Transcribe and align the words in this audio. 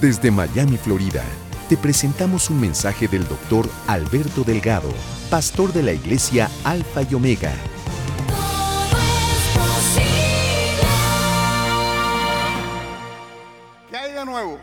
Desde 0.00 0.30
Miami, 0.30 0.76
Florida, 0.76 1.24
te 1.70 1.76
presentamos 1.78 2.50
un 2.50 2.60
mensaje 2.60 3.08
del 3.08 3.26
doctor 3.26 3.66
Alberto 3.86 4.44
Delgado, 4.44 4.90
pastor 5.30 5.72
de 5.72 5.82
la 5.82 5.92
iglesia 5.92 6.50
Alfa 6.64 7.00
y 7.00 7.14
Omega. 7.14 7.50
¿Qué 13.88 13.96
hay 13.96 14.12
de 14.12 14.26
nuevo? 14.26 14.60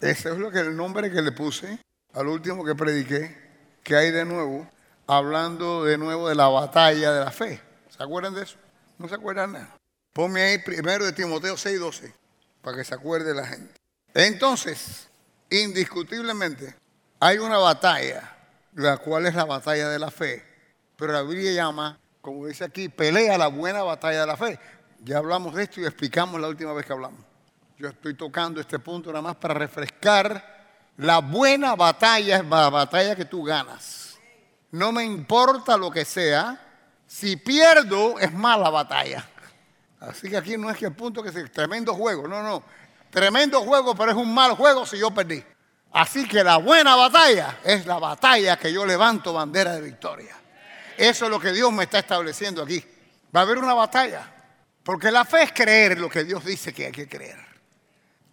Ese 0.00 0.30
es 0.30 0.38
lo 0.38 0.50
que 0.50 0.60
el 0.60 0.74
nombre 0.74 1.10
que 1.10 1.20
le 1.20 1.32
puse 1.32 1.78
al 2.14 2.26
último 2.26 2.64
que 2.64 2.74
prediqué. 2.74 3.36
¿Qué 3.82 3.94
hay 3.94 4.10
de 4.10 4.24
nuevo? 4.24 4.66
Hablando 5.06 5.84
de 5.84 5.98
nuevo 5.98 6.30
de 6.30 6.34
la 6.34 6.48
batalla 6.48 7.12
de 7.12 7.24
la 7.26 7.30
fe. 7.30 7.60
¿Se 7.94 8.02
acuerdan 8.02 8.34
de 8.34 8.44
eso? 8.44 8.56
¿No 8.96 9.06
se 9.06 9.16
acuerdan 9.16 9.52
nada? 9.52 9.76
Ponme 10.14 10.40
ahí 10.40 10.58
primero 10.64 11.04
de 11.04 11.12
Timoteo 11.12 11.56
6:12 11.56 12.14
para 12.62 12.78
que 12.78 12.84
se 12.84 12.94
acuerde 12.94 13.34
la 13.34 13.46
gente. 13.46 13.75
Entonces, 14.16 15.10
indiscutiblemente, 15.50 16.74
hay 17.20 17.36
una 17.36 17.58
batalla, 17.58 18.34
la 18.72 18.96
cual 18.96 19.26
es 19.26 19.34
la 19.34 19.44
batalla 19.44 19.90
de 19.90 19.98
la 19.98 20.10
fe. 20.10 20.42
Pero 20.96 21.12
la 21.12 21.20
Biblia 21.20 21.52
llama, 21.52 22.00
como 22.22 22.46
dice 22.46 22.64
aquí, 22.64 22.88
pelea 22.88 23.36
la 23.36 23.48
buena 23.48 23.82
batalla 23.82 24.20
de 24.20 24.26
la 24.26 24.38
fe. 24.38 24.58
Ya 25.04 25.18
hablamos 25.18 25.54
de 25.54 25.64
esto 25.64 25.82
y 25.82 25.84
explicamos 25.84 26.40
la 26.40 26.48
última 26.48 26.72
vez 26.72 26.86
que 26.86 26.94
hablamos. 26.94 27.20
Yo 27.76 27.88
estoy 27.88 28.14
tocando 28.14 28.58
este 28.58 28.78
punto 28.78 29.10
nada 29.10 29.20
más 29.20 29.36
para 29.36 29.52
refrescar. 29.52 30.64
La 30.96 31.18
buena 31.18 31.74
batalla 31.74 32.38
es 32.38 32.44
la 32.46 32.70
batalla 32.70 33.14
que 33.14 33.26
tú 33.26 33.44
ganas. 33.44 34.18
No 34.70 34.92
me 34.92 35.04
importa 35.04 35.76
lo 35.76 35.90
que 35.90 36.06
sea. 36.06 36.58
Si 37.06 37.36
pierdo, 37.36 38.18
es 38.18 38.32
mala 38.32 38.70
batalla. 38.70 39.28
Así 40.00 40.30
que 40.30 40.38
aquí 40.38 40.56
no 40.56 40.70
es 40.70 40.78
que 40.78 40.86
el 40.86 40.94
punto 40.94 41.22
que 41.22 41.28
es 41.28 41.52
tremendo 41.52 41.92
juego. 41.92 42.26
No, 42.26 42.42
no. 42.42 42.62
Tremendo 43.16 43.62
juego, 43.62 43.94
pero 43.94 44.10
es 44.10 44.16
un 44.18 44.34
mal 44.34 44.52
juego 44.52 44.84
si 44.84 44.98
yo 44.98 45.10
perdí. 45.10 45.42
Así 45.92 46.28
que 46.28 46.44
la 46.44 46.58
buena 46.58 46.94
batalla 46.96 47.60
es 47.64 47.86
la 47.86 47.98
batalla 47.98 48.58
que 48.58 48.70
yo 48.70 48.84
levanto 48.84 49.32
bandera 49.32 49.72
de 49.72 49.80
victoria. 49.80 50.36
Eso 50.98 51.24
es 51.24 51.30
lo 51.30 51.40
que 51.40 51.50
Dios 51.52 51.72
me 51.72 51.84
está 51.84 52.00
estableciendo 52.00 52.62
aquí. 52.62 52.84
Va 53.34 53.40
a 53.40 53.42
haber 53.44 53.56
una 53.56 53.72
batalla. 53.72 54.30
Porque 54.82 55.10
la 55.10 55.24
fe 55.24 55.44
es 55.44 55.52
creer 55.52 55.98
lo 55.98 56.10
que 56.10 56.24
Dios 56.24 56.44
dice 56.44 56.74
que 56.74 56.84
hay 56.84 56.92
que 56.92 57.08
creer. 57.08 57.38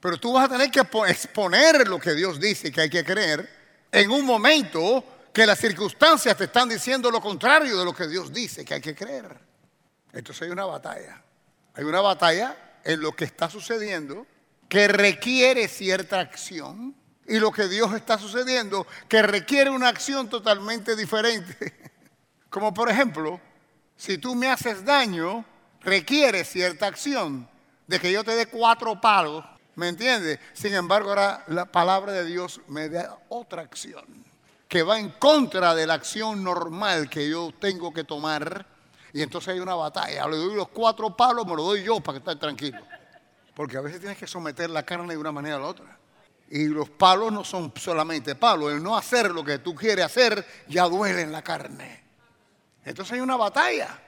Pero 0.01 0.17
tú 0.17 0.33
vas 0.33 0.47
a 0.47 0.49
tener 0.49 0.69
que 0.69 0.81
exponer 1.07 1.87
lo 1.87 1.97
que 1.97 2.13
Dios 2.13 2.37
dice 2.37 2.69
que 2.69 2.81
hay 2.81 2.89
que 2.89 3.05
creer 3.05 3.87
en 3.89 4.11
un 4.11 4.25
momento 4.25 5.29
que 5.31 5.45
las 5.45 5.59
circunstancias 5.59 6.35
te 6.35 6.43
están 6.43 6.67
diciendo 6.67 7.09
lo 7.09 7.21
contrario 7.21 7.79
de 7.79 7.85
lo 7.85 7.93
que 7.93 8.05
Dios 8.05 8.33
dice 8.33 8.65
que 8.65 8.73
hay 8.73 8.81
que 8.81 8.93
creer. 8.93 9.33
Entonces 10.11 10.41
hay 10.41 10.49
una 10.49 10.65
batalla. 10.65 11.23
Hay 11.73 11.85
una 11.85 12.01
batalla 12.01 12.81
en 12.83 12.99
lo 12.99 13.15
que 13.15 13.23
está 13.23 13.49
sucediendo 13.49 14.27
que 14.73 14.87
requiere 14.87 15.67
cierta 15.67 16.19
acción 16.19 16.95
y 17.27 17.37
lo 17.37 17.51
que 17.51 17.67
Dios 17.67 17.93
está 17.93 18.17
sucediendo 18.17 18.87
que 19.07 19.21
requiere 19.21 19.69
una 19.69 19.87
acción 19.87 20.27
totalmente 20.27 20.95
diferente. 20.95 21.91
Como 22.49 22.73
por 22.73 22.89
ejemplo, 22.89 23.39
si 23.95 24.17
tú 24.17 24.33
me 24.33 24.47
haces 24.47 24.83
daño, 24.83 25.45
requiere 25.81 26.43
cierta 26.43 26.87
acción 26.87 27.47
de 27.85 27.99
que 27.99 28.11
yo 28.11 28.23
te 28.23 28.35
dé 28.35 28.47
cuatro 28.47 28.99
palos, 28.99 29.45
¿me 29.75 29.89
entiendes? 29.89 30.39
Sin 30.53 30.73
embargo, 30.73 31.09
ahora 31.09 31.43
la 31.49 31.65
palabra 31.65 32.11
de 32.11 32.25
Dios 32.25 32.59
me 32.67 32.89
da 32.89 33.15
otra 33.29 33.61
acción 33.61 34.25
que 34.67 34.81
va 34.81 34.97
en 34.97 35.09
contra 35.09 35.75
de 35.75 35.85
la 35.85 35.93
acción 35.93 36.43
normal 36.43 37.11
que 37.11 37.29
yo 37.29 37.53
tengo 37.59 37.93
que 37.93 38.05
tomar. 38.05 38.65
Y 39.13 39.21
entonces 39.21 39.49
hay 39.53 39.59
una 39.59 39.75
batalla. 39.75 40.27
Le 40.27 40.37
doy 40.37 40.55
los 40.55 40.69
cuatro 40.69 41.15
palos, 41.15 41.45
me 41.45 41.55
los 41.55 41.63
doy 41.63 41.83
yo 41.83 41.99
para 41.99 42.17
que 42.19 42.31
esté 42.31 42.39
tranquilo. 42.41 42.79
Porque 43.55 43.77
a 43.77 43.81
veces 43.81 43.99
tienes 43.99 44.17
que 44.17 44.27
someter 44.27 44.69
la 44.69 44.83
carne 44.83 45.13
de 45.13 45.17
una 45.17 45.31
manera 45.31 45.57
a 45.57 45.59
la 45.59 45.67
otra. 45.67 45.97
Y 46.49 46.65
los 46.65 46.89
palos 46.89 47.31
no 47.31 47.43
son 47.43 47.71
solamente 47.75 48.35
palos. 48.35 48.71
El 48.71 48.83
no 48.83 48.97
hacer 48.97 49.31
lo 49.31 49.43
que 49.43 49.59
tú 49.59 49.75
quieres 49.75 50.05
hacer 50.05 50.45
ya 50.67 50.83
duele 50.85 51.21
en 51.21 51.31
la 51.31 51.41
carne. 51.41 52.03
Entonces 52.83 53.13
hay 53.13 53.19
una 53.21 53.37
batalla. 53.37 53.99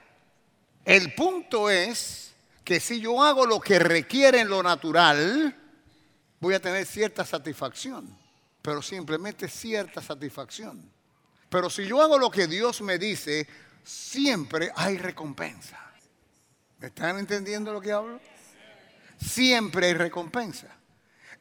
El 0.84 1.14
punto 1.14 1.70
es 1.70 2.34
que 2.64 2.80
si 2.80 3.00
yo 3.00 3.22
hago 3.22 3.46
lo 3.46 3.60
que 3.60 3.78
requiere 3.78 4.40
en 4.40 4.48
lo 4.48 4.62
natural, 4.62 5.56
voy 6.40 6.54
a 6.54 6.60
tener 6.60 6.86
cierta 6.86 7.24
satisfacción. 7.24 8.16
Pero 8.62 8.82
simplemente 8.82 9.48
cierta 9.48 10.02
satisfacción. 10.02 10.90
Pero 11.48 11.70
si 11.70 11.86
yo 11.86 12.02
hago 12.02 12.18
lo 12.18 12.30
que 12.30 12.48
Dios 12.48 12.82
me 12.82 12.98
dice, 12.98 13.46
siempre 13.84 14.70
hay 14.74 14.98
recompensa. 14.98 15.78
¿Me 16.78 16.88
están 16.88 17.18
entendiendo 17.18 17.72
lo 17.72 17.80
que 17.80 17.92
hablo? 17.92 18.20
Siempre 19.18 19.86
hay 19.86 19.94
recompensa. 19.94 20.76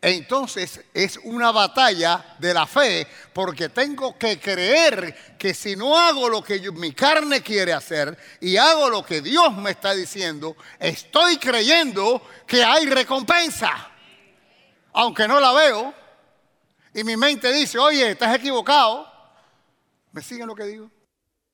Entonces 0.01 0.81
es 0.93 1.17
una 1.23 1.51
batalla 1.51 2.35
de 2.37 2.53
la 2.53 2.67
fe 2.67 3.07
porque 3.33 3.69
tengo 3.69 4.17
que 4.17 4.39
creer 4.39 5.35
que 5.37 5.53
si 5.53 5.75
no 5.75 5.97
hago 5.97 6.29
lo 6.29 6.43
que 6.43 6.59
mi 6.71 6.91
carne 6.91 7.41
quiere 7.41 7.73
hacer 7.73 8.15
y 8.39 8.57
hago 8.57 8.89
lo 8.89 9.03
que 9.03 9.21
Dios 9.21 9.55
me 9.57 9.71
está 9.71 9.93
diciendo, 9.93 10.55
estoy 10.79 11.37
creyendo 11.37 12.21
que 12.45 12.63
hay 12.63 12.85
recompensa. 12.85 13.89
Aunque 14.93 15.27
no 15.27 15.39
la 15.39 15.51
veo 15.53 15.93
y 16.93 17.03
mi 17.03 17.17
mente 17.17 17.51
dice, 17.51 17.79
oye, 17.79 18.11
estás 18.11 18.35
equivocado. 18.35 19.11
¿Me 20.11 20.21
siguen 20.21 20.47
lo 20.47 20.55
que 20.55 20.65
digo? 20.65 20.91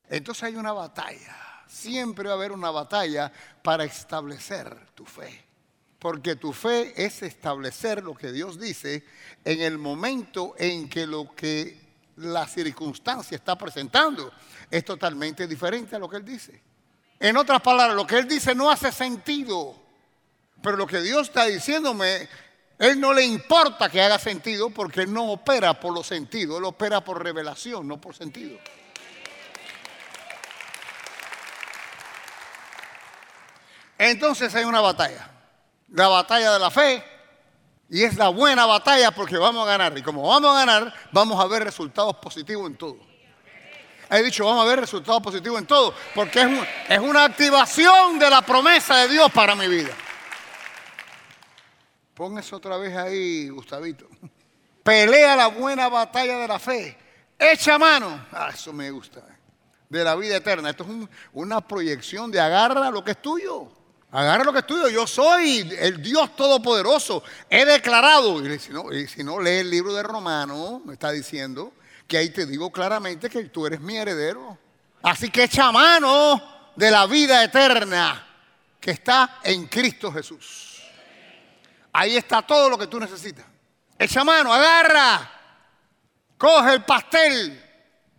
Entonces 0.08 0.44
hay 0.44 0.56
una 0.56 0.72
batalla. 0.72 1.64
Siempre 1.66 2.28
va 2.28 2.34
a 2.34 2.36
haber 2.36 2.52
una 2.52 2.70
batalla 2.70 3.32
para 3.62 3.84
establecer 3.84 4.88
tu 4.94 5.06
fe. 5.06 5.51
Porque 6.02 6.34
tu 6.34 6.52
fe 6.52 6.92
es 6.96 7.22
establecer 7.22 8.02
lo 8.02 8.12
que 8.12 8.32
Dios 8.32 8.58
dice 8.58 9.04
en 9.44 9.60
el 9.60 9.78
momento 9.78 10.56
en 10.58 10.88
que 10.88 11.06
lo 11.06 11.32
que 11.32 11.78
la 12.16 12.44
circunstancia 12.48 13.36
está 13.36 13.56
presentando 13.56 14.32
es 14.68 14.84
totalmente 14.84 15.46
diferente 15.46 15.94
a 15.94 16.00
lo 16.00 16.08
que 16.08 16.16
Él 16.16 16.24
dice. 16.24 16.60
En 17.20 17.36
otras 17.36 17.60
palabras, 17.62 17.94
lo 17.94 18.04
que 18.04 18.18
Él 18.18 18.26
dice 18.26 18.52
no 18.52 18.68
hace 18.68 18.90
sentido. 18.90 19.80
Pero 20.60 20.76
lo 20.76 20.88
que 20.88 21.00
Dios 21.02 21.28
está 21.28 21.44
diciéndome, 21.44 22.28
Él 22.80 22.98
no 22.98 23.12
le 23.12 23.24
importa 23.24 23.88
que 23.88 24.02
haga 24.02 24.18
sentido 24.18 24.70
porque 24.70 25.02
Él 25.02 25.12
no 25.12 25.30
opera 25.30 25.78
por 25.78 25.94
los 25.94 26.08
sentidos, 26.08 26.58
Él 26.58 26.64
opera 26.64 27.04
por 27.04 27.22
revelación, 27.22 27.86
no 27.86 28.00
por 28.00 28.16
sentido. 28.16 28.58
Entonces 33.98 34.52
hay 34.56 34.64
una 34.64 34.80
batalla 34.80 35.31
la 35.92 36.08
batalla 36.08 36.52
de 36.52 36.58
la 36.58 36.70
fe. 36.70 37.04
Y 37.88 38.04
es 38.04 38.16
la 38.16 38.28
buena 38.28 38.64
batalla 38.64 39.10
porque 39.10 39.36
vamos 39.36 39.66
a 39.66 39.70
ganar. 39.70 39.96
Y 39.96 40.02
como 40.02 40.26
vamos 40.26 40.50
a 40.50 40.64
ganar, 40.64 40.94
vamos 41.12 41.42
a 41.42 41.46
ver 41.46 41.62
resultados 41.62 42.16
positivos 42.16 42.66
en 42.66 42.76
todo. 42.76 42.96
He 44.10 44.22
dicho, 44.22 44.44
vamos 44.44 44.64
a 44.64 44.68
ver 44.68 44.80
resultados 44.80 45.22
positivos 45.22 45.58
en 45.58 45.66
todo. 45.66 45.94
Porque 46.14 46.40
es, 46.40 46.48
es 46.88 46.98
una 46.98 47.24
activación 47.24 48.18
de 48.18 48.30
la 48.30 48.42
promesa 48.42 48.96
de 48.96 49.08
Dios 49.08 49.30
para 49.32 49.54
mi 49.54 49.68
vida. 49.68 49.92
Póngase 52.14 52.54
otra 52.54 52.76
vez 52.76 52.96
ahí, 52.96 53.48
Gustavito. 53.50 54.06
Pelea 54.82 55.36
la 55.36 55.46
buena 55.48 55.88
batalla 55.88 56.38
de 56.38 56.48
la 56.48 56.58
fe. 56.58 56.96
Echa 57.38 57.78
mano. 57.78 58.26
Ah, 58.32 58.50
eso 58.52 58.72
me 58.72 58.90
gusta. 58.90 59.22
De 59.88 60.02
la 60.02 60.14
vida 60.14 60.36
eterna. 60.36 60.70
Esto 60.70 60.84
es 60.84 61.08
una 61.32 61.60
proyección 61.60 62.30
de 62.30 62.40
agarra 62.40 62.90
lo 62.90 63.04
que 63.04 63.12
es 63.12 63.20
tuyo. 63.20 63.81
Agarra 64.12 64.44
lo 64.44 64.52
que 64.52 64.58
es 64.58 64.66
tuyo. 64.66 64.88
Yo 64.88 65.06
soy 65.06 65.74
el 65.78 66.02
Dios 66.02 66.36
Todopoderoso. 66.36 67.24
He 67.48 67.64
declarado, 67.64 68.46
y 68.46 68.58
si 68.58 68.70
no, 68.70 68.92
y 68.92 69.06
lee 69.44 69.58
el 69.60 69.70
libro 69.70 69.94
de 69.94 70.02
Romano, 70.02 70.82
me 70.84 70.92
está 70.92 71.10
diciendo 71.10 71.72
que 72.06 72.18
ahí 72.18 72.28
te 72.28 72.44
digo 72.44 72.70
claramente 72.70 73.30
que 73.30 73.44
tú 73.44 73.66
eres 73.66 73.80
mi 73.80 73.96
heredero. 73.96 74.58
Así 75.02 75.30
que 75.30 75.44
echa 75.44 75.72
mano 75.72 76.72
de 76.76 76.90
la 76.90 77.06
vida 77.06 77.42
eterna 77.42 78.28
que 78.78 78.90
está 78.90 79.38
en 79.44 79.66
Cristo 79.66 80.12
Jesús. 80.12 80.82
Ahí 81.90 82.16
está 82.16 82.42
todo 82.42 82.68
lo 82.68 82.76
que 82.76 82.88
tú 82.88 83.00
necesitas. 83.00 83.46
Echa 83.98 84.24
mano, 84.24 84.52
agarra. 84.52 85.30
Coge 86.36 86.74
el 86.74 86.84
pastel. 86.84 87.62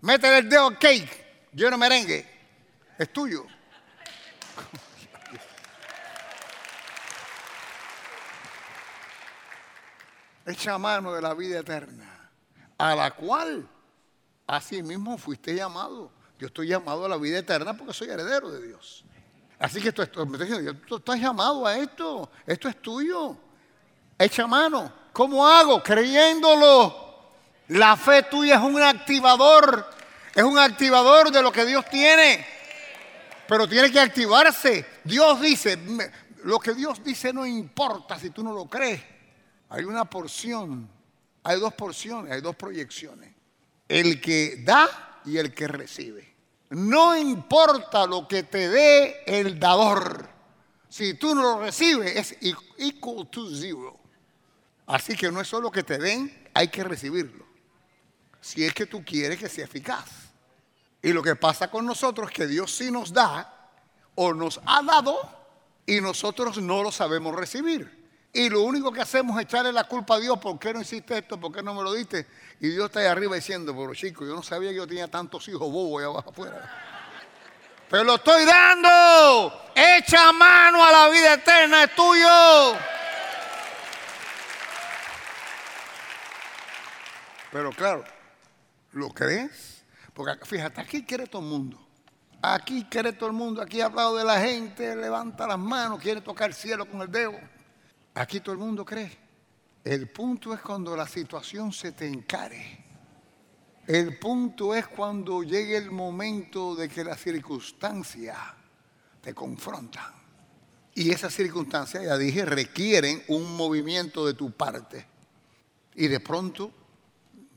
Métele 0.01 0.39
el 0.39 0.49
dedo 0.49 0.67
al 0.67 0.79
cake. 0.79 1.49
Lleno 1.53 1.77
merengue. 1.77 2.27
Es 2.97 3.13
tuyo. 3.13 3.45
Echa 10.45 10.77
mano 10.77 11.13
de 11.13 11.21
la 11.21 11.33
vida 11.33 11.59
eterna, 11.59 12.29
a 12.77 12.95
la 12.95 13.11
cual 13.11 13.67
así 14.47 14.83
mismo 14.83 15.17
fuiste 15.17 15.55
llamado. 15.55 16.11
Yo 16.39 16.47
estoy 16.47 16.67
llamado 16.67 17.05
a 17.05 17.09
la 17.09 17.17
vida 17.17 17.39
eterna 17.39 17.75
porque 17.75 17.93
soy 17.93 18.09
heredero 18.09 18.49
de 18.51 18.67
Dios. 18.67 19.05
Así 19.59 19.81
que 19.81 19.89
esto, 19.89 20.03
esto, 20.03 20.27
tú 20.87 20.97
estás 20.97 21.19
llamado 21.19 21.65
a 21.65 21.77
esto, 21.77 22.29
esto 22.45 22.67
es 22.67 22.81
tuyo. 22.81 23.37
Echa 24.17 24.45
mano. 24.45 24.91
¿Cómo 25.13 25.47
hago? 25.47 25.81
Creyéndolo. 25.81 27.03
La 27.69 27.95
fe 27.95 28.23
tuya 28.23 28.55
es 28.55 28.61
un 28.61 28.81
activador, 28.81 29.89
es 30.35 30.43
un 30.43 30.57
activador 30.57 31.31
de 31.31 31.41
lo 31.41 31.51
que 31.51 31.65
Dios 31.65 31.85
tiene. 31.89 32.45
Pero 33.47 33.67
tiene 33.67 33.91
que 33.91 33.99
activarse. 33.99 34.85
Dios 35.03 35.39
dice, 35.39 35.79
lo 36.43 36.59
que 36.59 36.73
Dios 36.73 37.03
dice 37.03 37.31
no 37.31 37.45
importa 37.45 38.19
si 38.19 38.31
tú 38.31 38.43
no 38.43 38.53
lo 38.53 38.65
crees. 38.65 39.12
Hay 39.73 39.85
una 39.85 40.05
porción, 40.05 40.87
hay 41.41 41.59
dos 41.59 41.73
porciones, 41.73 42.31
hay 42.31 42.41
dos 42.41 42.55
proyecciones. 42.55 43.33
El 43.89 44.21
que 44.21 44.57
da 44.63 45.21
y 45.25 45.37
el 45.37 45.51
que 45.51 45.67
recibe. 45.67 46.31
No 46.69 47.17
importa 47.17 48.05
lo 48.05 48.27
que 48.27 48.43
te 48.43 48.69
dé 48.69 49.23
el 49.25 49.59
dador. 49.59 50.29
Si 50.87 51.15
tú 51.15 51.33
no 51.33 51.41
lo 51.41 51.59
recibes, 51.61 52.15
es 52.15 52.37
equal 52.77 53.27
to 53.31 53.49
zero. 53.49 53.97
Así 54.85 55.15
que 55.15 55.31
no 55.31 55.41
es 55.41 55.47
solo 55.47 55.71
que 55.71 55.81
te 55.81 55.97
den, 55.97 56.49
hay 56.53 56.67
que 56.67 56.83
recibirlo. 56.83 57.43
Si 58.41 58.63
es 58.63 58.75
que 58.75 58.85
tú 58.85 59.03
quieres 59.03 59.39
que 59.39 59.49
sea 59.49 59.65
eficaz. 59.65 60.05
Y 61.01 61.11
lo 61.13 61.23
que 61.23 61.35
pasa 61.35 61.71
con 61.71 61.83
nosotros 61.83 62.29
es 62.29 62.35
que 62.35 62.45
Dios 62.45 62.71
sí 62.75 62.91
nos 62.91 63.11
da 63.11 63.71
o 64.13 64.35
nos 64.35 64.61
ha 64.67 64.83
dado 64.83 65.17
y 65.87 65.99
nosotros 65.99 66.59
no 66.59 66.83
lo 66.83 66.91
sabemos 66.91 67.35
recibir. 67.35 68.02
Y 68.35 68.49
lo 68.49 68.63
único 68.63 68.91
que 68.91 68.99
hacemos 68.99 69.37
es 69.37 69.43
echarle 69.43 69.71
la 69.71 69.83
culpa 69.83 70.15
a 70.15 70.19
Dios, 70.19 70.39
¿por 70.39 70.57
qué 70.57 70.73
no 70.73 70.81
hiciste 70.81 71.15
esto? 71.19 71.39
¿Por 71.39 71.53
qué 71.53 71.61
no 71.61 71.75
me 71.75 71.83
lo 71.83 71.93
diste? 71.93 72.25
Y 72.59 72.69
Dios 72.69 72.85
está 72.85 72.99
ahí 72.99 73.05
arriba 73.05 73.35
diciendo, 73.35 73.75
pero 73.77 73.93
chico, 73.93 74.25
yo 74.25 74.35
no 74.35 74.41
sabía 74.41 74.71
que 74.71 74.77
yo 74.77 74.87
tenía 74.87 75.07
tantos 75.07 75.47
hijos 75.49 75.71
bobos 75.71 76.01
allá 76.01 76.09
abajo 76.09 76.31
afuera. 76.31 76.83
Pero 77.91 78.03
lo 78.05 78.15
estoy 78.15 78.43
dando. 78.43 79.69
Echa 79.75 80.31
mano 80.31 80.83
a 80.83 80.91
la 80.91 81.09
vida 81.09 81.33
eterna, 81.35 81.83
es 81.83 81.93
tuyo. 81.93 82.75
Pero 87.51 87.69
claro, 87.71 88.03
¿lo 88.93 89.09
crees? 89.09 89.85
Porque 90.11 90.43
fíjate, 90.43 90.81
aquí 90.81 91.05
quiere 91.05 91.27
todo 91.27 91.43
el 91.43 91.49
mundo. 91.49 91.87
Aquí 92.41 92.87
quiere 92.89 93.13
todo 93.13 93.27
el 93.27 93.35
mundo. 93.35 93.61
Aquí 93.61 93.79
ha 93.79 93.85
hablado 93.85 94.17
de 94.17 94.23
la 94.23 94.41
gente, 94.41 94.95
levanta 94.95 95.45
las 95.45 95.59
manos, 95.59 96.01
quiere 96.01 96.19
tocar 96.19 96.49
el 96.49 96.55
cielo 96.55 96.87
con 96.87 97.01
el 97.01 97.11
dedo. 97.11 97.52
Aquí 98.15 98.39
todo 98.39 98.53
el 98.53 98.59
mundo 98.59 98.85
cree. 98.85 99.11
El 99.83 100.09
punto 100.09 100.53
es 100.53 100.61
cuando 100.61 100.95
la 100.95 101.07
situación 101.07 101.73
se 101.73 101.91
te 101.91 102.07
encare. 102.07 102.83
El 103.85 104.17
punto 104.17 104.73
es 104.73 104.87
cuando 104.87 105.43
llegue 105.43 105.75
el 105.75 105.91
momento 105.91 106.75
de 106.75 106.87
que 106.87 107.03
las 107.03 107.19
circunstancias 107.19 108.37
te 109.21 109.33
confrontan. 109.33 110.13
Y 110.95 111.11
esas 111.11 111.33
circunstancias, 111.33 112.03
ya 112.03 112.17
dije, 112.17 112.45
requieren 112.45 113.23
un 113.27 113.57
movimiento 113.57 114.25
de 114.25 114.35
tu 114.35 114.51
parte. 114.51 115.05
Y 115.95 116.07
de 116.07 116.19
pronto, 116.19 116.71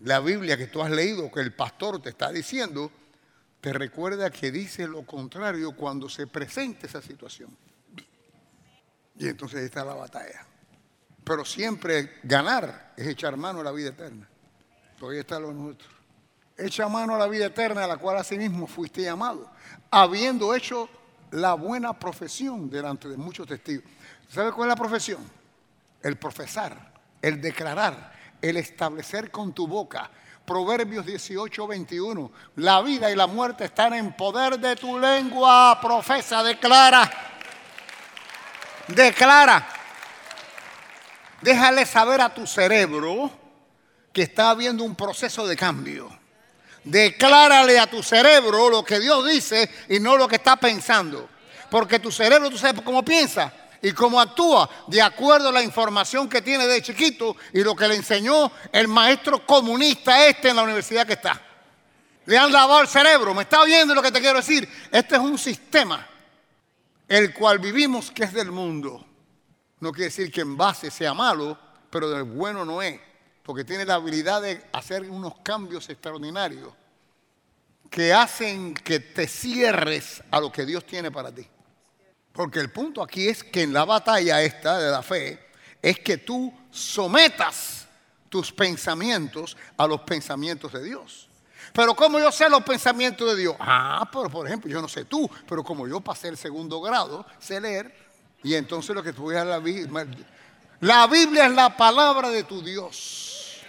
la 0.03 0.21
Biblia 0.21 0.57
que 0.57 0.67
tú 0.67 0.83
has 0.83 0.91
leído, 0.91 1.31
que 1.31 1.41
el 1.41 1.55
pastor 1.55 2.01
te 2.01 2.11
está 2.11 2.33
diciendo, 2.33 2.91
te 3.61 3.73
recuerda 3.73 4.31
que 4.31 4.51
dice 4.51 4.89
lo 4.89 5.05
contrario 5.05 5.77
cuando 5.77 6.09
se 6.09 6.27
presente 6.27 6.87
esa 6.87 7.03
situación. 7.03 7.57
Y 9.19 9.29
entonces 9.29 9.61
está 9.61 9.85
la 9.85 9.95
batalla. 9.95 10.45
Pero 11.25 11.45
siempre 11.45 12.21
ganar 12.23 12.93
es 12.97 13.07
echar 13.07 13.37
mano 13.37 13.61
a 13.61 13.65
la 13.65 13.73
vida 13.73 13.89
eterna. 13.89 14.29
Todavía 14.99 15.21
está 15.21 15.39
lo 15.39 15.53
nuestro. 15.53 15.89
Echa 16.57 16.89
mano 16.89 17.17
a 17.17 17.19
la 17.19 17.27
vida 17.27 17.47
eterna 17.47 17.85
a 17.85 17.87
la 17.87 17.99
cual 17.99 18.17
asimismo 18.17 18.67
fuiste 18.67 19.03
llamado, 19.03 19.51
habiendo 19.91 20.55
hecho 20.55 20.89
la 21.33 21.53
buena 21.53 21.99
profesión 21.99 22.71
delante 22.71 23.09
de 23.09 23.17
muchos 23.17 23.47
testigos. 23.47 23.85
¿Sabe 24.29 24.53
cuál 24.53 24.69
es 24.69 24.73
la 24.73 24.77
profesión? 24.77 25.21
El 26.03 26.17
profesar, 26.17 26.95
el 27.21 27.43
declarar, 27.43 28.13
el 28.41 28.57
establecer 28.57 29.31
con 29.31 29.53
tu 29.53 29.67
boca. 29.67 30.11
Proverbios 30.47 31.05
18, 31.05 31.67
21. 31.67 32.31
La 32.57 32.81
vida 32.81 33.11
y 33.11 33.17
la 33.17 33.27
muerte 33.27 33.65
están 33.65 33.93
en 33.93 34.17
poder 34.17 34.59
de 34.59 34.77
tu 34.77 34.99
lengua. 34.99 35.79
Profesa, 35.83 36.43
declara. 36.43 37.36
Declara. 38.89 39.67
Déjale 41.41 41.85
saber 41.87 42.21
a 42.21 42.33
tu 42.33 42.47
cerebro 42.47 43.31
que 44.13 44.23
está 44.23 44.51
habiendo 44.51 44.85
un 44.85 44.95
proceso 44.95 45.47
de 45.47 45.57
cambio. 45.57 46.09
Declárale 46.85 47.79
a 47.79 47.89
tu 47.89 48.03
cerebro 48.03 48.71
lo 48.71 48.85
que 48.85 49.01
Dios 49.01 49.27
dice 49.27 49.69
y 49.89 49.99
no 49.99 50.17
lo 50.17 50.29
que 50.29 50.37
está 50.37 50.57
pensando. 50.57 51.29
Porque 51.71 51.99
tu 51.99 52.13
cerebro, 52.13 52.49
tú 52.49 52.57
sabes 52.57 52.81
cómo 52.83 53.05
piensa 53.05 53.53
y 53.83 53.93
cómo 53.93 54.21
actúa 54.21 54.69
de 54.87 55.03
acuerdo 55.03 55.49
a 55.49 55.53
la 55.53 55.63
información 55.63 56.29
que 56.29 56.43
tiene 56.43 56.67
de 56.67 56.81
chiquito 56.81 57.37
y 57.53 57.63
lo 57.63 57.75
que 57.75 57.89
le 57.89 57.97
enseñó 57.97 58.51
el 58.73 58.89
maestro 58.89 59.45
comunista 59.45 60.27
este 60.27 60.49
en 60.49 60.57
la 60.57 60.63
universidad 60.63 61.07
que 61.07 61.15
está. 61.15 61.41
Le 62.25 62.39
han 62.39 62.53
lavado 62.53 62.81
el 62.81 62.89
cerebro. 62.89 63.35
¿Me 63.35 63.43
está 63.43 63.61
oyendo 63.61 63.95
lo 63.95 64.03
que 64.03 64.13
te 64.13 64.21
quiero 64.21 64.39
decir? 64.39 64.69
Este 64.91 65.17
es 65.17 65.21
un 65.21 65.39
sistema 65.39 66.07
el 67.09 67.33
cual 67.33 67.59
vivimos 67.59 68.11
que 68.11 68.25
es 68.25 68.33
del 68.33 68.51
mundo. 68.51 69.05
No 69.81 69.93
quiere 69.93 70.07
decir 70.07 70.31
que 70.31 70.41
en 70.41 70.57
base 70.57 70.91
sea 70.91 71.15
malo, 71.15 71.59
pero 71.91 72.11
del 72.11 72.25
bueno 72.25 72.65
no 72.65 72.83
es, 72.83 73.01
porque 73.43 73.65
tiene 73.65 73.85
la 73.85 73.95
habilidad 73.95 74.43
de 74.43 74.65
hacer 74.73 75.03
unos 75.09 75.35
cambios 75.43 75.89
extraordinarios 75.89 76.73
que 77.91 78.13
hacen 78.13 78.75
que 78.75 79.01
te 79.01 79.29
cierres 79.29 80.23
a 80.31 80.41
lo 80.41 80.51
que 80.51 80.67
Dios 80.67 80.85
tiene 80.85 81.11
para 81.11 81.33
ti. 81.33 81.47
Porque 82.33 82.59
el 82.59 82.71
punto 82.71 83.03
aquí 83.03 83.29
es 83.29 83.45
que 83.45 83.63
en 83.63 83.73
la 83.73 83.85
batalla 83.85 84.43
esta 84.43 84.79
de 84.79 84.91
la 84.91 85.03
fe 85.03 85.47
es 85.81 86.01
que 86.01 86.19
tú 86.19 86.53
sometas 86.71 87.87
tus 88.29 88.53
pensamientos 88.53 89.57
a 89.77 89.87
los 89.87 90.01
pensamientos 90.03 90.73
de 90.73 90.83
Dios. 90.83 91.26
Pero 91.77 91.95
como 91.95 92.19
yo 92.19 92.33
sé 92.33 92.49
los 92.49 92.63
pensamientos 92.63 93.29
de 93.29 93.37
Dios? 93.37 93.55
Ah, 93.61 94.09
pero 94.11 94.31
por 94.31 94.47
ejemplo, 94.47 94.71
yo 94.71 94.81
no 94.81 94.89
sé 94.89 95.05
tú, 95.05 95.31
pero 95.47 95.63
como 95.63 95.87
yo 95.87 96.01
pasé 96.01 96.29
el 96.29 96.39
segundo 96.39 96.81
grado, 96.81 97.27
sé 97.39 97.61
leer, 97.61 97.95
y 98.43 98.55
entonces 98.55 98.97
lo 98.97 99.03
que 99.03 99.13
tú 99.13 99.27
veas 99.27 99.47
la 99.47 99.59
Biblia, 99.59 100.07
la 100.81 101.07
Biblia 101.07 101.45
es 101.45 101.53
la 101.53 101.77
palabra 101.77 102.31
de 102.31 102.45
tu 102.45 102.63
Dios. 102.63 103.61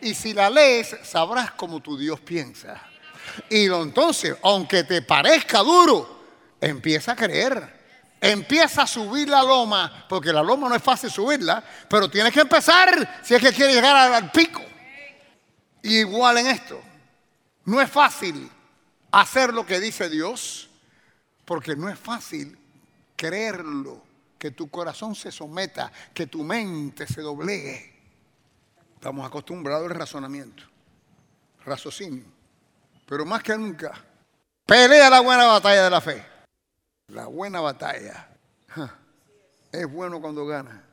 Y 0.00 0.14
si 0.14 0.32
la 0.34 0.50
lees, 0.50 0.96
sabrás 1.02 1.50
cómo 1.50 1.80
tu 1.80 1.98
Dios 1.98 2.20
piensa. 2.20 2.80
Y 3.50 3.66
entonces, 3.66 4.36
aunque 4.44 4.84
te 4.84 5.02
parezca 5.02 5.58
duro, 5.64 6.22
empieza 6.60 7.12
a 7.12 7.16
creer. 7.16 7.82
Empieza 8.20 8.82
a 8.82 8.86
subir 8.86 9.28
la 9.28 9.42
loma, 9.42 10.06
porque 10.08 10.32
la 10.32 10.44
loma 10.44 10.68
no 10.68 10.76
es 10.76 10.82
fácil 10.82 11.10
subirla, 11.10 11.60
pero 11.88 12.08
tienes 12.08 12.32
que 12.32 12.42
empezar 12.42 13.20
si 13.24 13.34
es 13.34 13.42
que 13.42 13.52
quieres 13.52 13.74
llegar 13.74 13.96
al 13.96 14.30
pico. 14.30 14.62
igual 15.82 16.38
en 16.38 16.46
esto, 16.46 16.80
no 17.64 17.80
es 17.80 17.90
fácil 17.90 18.50
hacer 19.10 19.52
lo 19.52 19.64
que 19.66 19.80
dice 19.80 20.08
Dios, 20.08 20.70
porque 21.44 21.76
no 21.76 21.88
es 21.88 21.98
fácil 21.98 22.58
creerlo, 23.16 24.02
que 24.38 24.50
tu 24.50 24.68
corazón 24.68 25.14
se 25.14 25.30
someta, 25.30 25.92
que 26.12 26.26
tu 26.26 26.42
mente 26.42 27.06
se 27.06 27.20
doblegue. 27.20 27.92
Estamos 28.94 29.26
acostumbrados 29.26 29.88
al 29.88 29.96
razonamiento, 29.96 30.64
raciocinio. 31.64 32.24
Pero 33.06 33.24
más 33.24 33.42
que 33.42 33.56
nunca, 33.56 33.92
pelea 34.66 35.10
la 35.10 35.20
buena 35.20 35.46
batalla 35.46 35.84
de 35.84 35.90
la 35.90 36.00
fe. 36.00 36.26
La 37.08 37.26
buena 37.26 37.60
batalla. 37.60 38.28
Es 39.70 39.90
bueno 39.90 40.20
cuando 40.20 40.44
gana. 40.46 40.84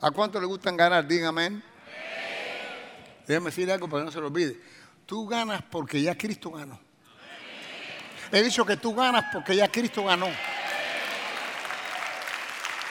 ¿A 0.00 0.10
cuánto 0.10 0.40
le 0.40 0.46
gustan 0.46 0.76
ganar? 0.76 1.06
Dígame. 1.06 1.62
Déjame 3.26 3.46
decir 3.46 3.70
algo 3.70 3.88
para 3.88 4.02
que 4.02 4.06
no 4.06 4.12
se 4.12 4.20
lo 4.20 4.26
olvide. 4.26 4.60
Tú 5.10 5.26
ganas 5.26 5.60
porque 5.68 6.00
ya 6.00 6.16
Cristo 6.16 6.52
ganó. 6.52 6.78
He 8.30 8.44
dicho 8.44 8.64
que 8.64 8.76
tú 8.76 8.94
ganas 8.94 9.24
porque 9.32 9.56
ya 9.56 9.66
Cristo 9.66 10.04
ganó. 10.04 10.28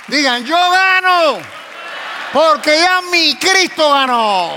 Digan, 0.05 0.45
yo 0.45 0.57
gano 0.69 1.37
porque 2.33 2.77
ya 2.77 2.99
mi 3.09 3.37
Cristo 3.37 3.89
ganó. 3.93 4.53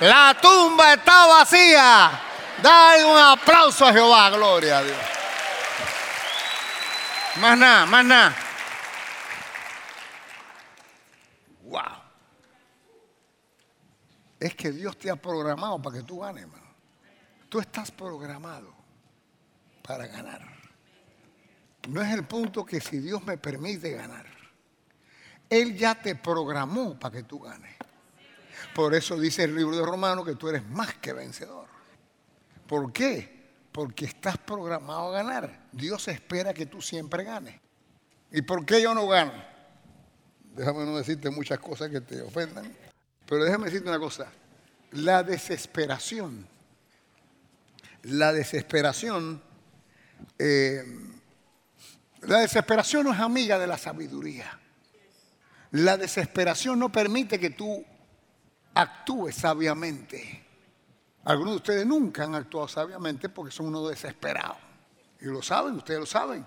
La 0.00 0.36
tumba 0.38 0.92
está 0.92 1.28
vacía. 1.28 2.10
Dale 2.58 3.06
un 3.06 3.16
aplauso 3.16 3.86
a 3.86 3.92
Jehová, 3.94 4.28
gloria 4.28 4.76
a 4.76 4.82
Dios. 4.82 4.98
Más 7.36 7.56
nada, 7.56 7.86
más 7.86 8.04
nada. 8.04 8.36
Es 14.40 14.54
que 14.54 14.72
Dios 14.72 14.96
te 14.96 15.10
ha 15.10 15.16
programado 15.16 15.80
para 15.82 15.98
que 15.98 16.02
tú 16.02 16.20
ganes, 16.20 16.44
hermano. 16.44 16.64
Tú 17.50 17.60
estás 17.60 17.90
programado 17.90 18.72
para 19.82 20.06
ganar. 20.06 20.40
No 21.88 22.00
es 22.00 22.12
el 22.12 22.24
punto 22.24 22.64
que 22.64 22.80
si 22.80 22.98
Dios 22.98 23.22
me 23.24 23.36
permite 23.36 23.90
ganar. 23.90 24.26
Él 25.48 25.76
ya 25.76 26.00
te 26.00 26.14
programó 26.14 26.98
para 26.98 27.16
que 27.16 27.22
tú 27.24 27.40
ganes. 27.40 27.76
Por 28.74 28.94
eso 28.94 29.18
dice 29.18 29.44
el 29.44 29.54
libro 29.54 29.76
de 29.76 29.84
Romanos 29.84 30.24
que 30.24 30.36
tú 30.36 30.48
eres 30.48 30.66
más 30.68 30.94
que 30.94 31.12
vencedor. 31.12 31.66
¿Por 32.66 32.92
qué? 32.92 33.50
Porque 33.72 34.04
estás 34.04 34.38
programado 34.38 35.08
a 35.08 35.22
ganar. 35.22 35.66
Dios 35.72 36.06
espera 36.08 36.54
que 36.54 36.66
tú 36.66 36.80
siempre 36.80 37.24
ganes. 37.24 37.60
¿Y 38.30 38.42
por 38.42 38.64
qué 38.64 38.80
yo 38.80 38.94
no 38.94 39.06
gano? 39.08 39.32
Déjame 40.54 40.84
no 40.84 40.96
decirte 40.96 41.30
muchas 41.30 41.58
cosas 41.58 41.90
que 41.90 42.00
te 42.00 42.22
ofendan. 42.22 42.89
Pero 43.30 43.44
déjame 43.44 43.66
decirte 43.66 43.88
una 43.88 44.00
cosa. 44.00 44.26
La 44.90 45.22
desesperación. 45.22 46.48
La 48.02 48.32
desesperación. 48.32 49.40
Eh, 50.36 50.82
la 52.22 52.40
desesperación 52.40 53.04
no 53.04 53.12
es 53.12 53.20
amiga 53.20 53.56
de 53.56 53.68
la 53.68 53.78
sabiduría. 53.78 54.58
La 55.70 55.96
desesperación 55.96 56.80
no 56.80 56.90
permite 56.90 57.38
que 57.38 57.50
tú 57.50 57.84
actúes 58.74 59.36
sabiamente. 59.36 60.44
Algunos 61.22 61.52
de 61.52 61.56
ustedes 61.58 61.86
nunca 61.86 62.24
han 62.24 62.34
actuado 62.34 62.66
sabiamente 62.66 63.28
porque 63.28 63.52
son 63.52 63.66
unos 63.66 63.90
desesperados. 63.90 64.58
Y 65.20 65.26
lo 65.26 65.40
saben, 65.40 65.76
ustedes 65.76 66.00
lo 66.00 66.06
saben. 66.06 66.44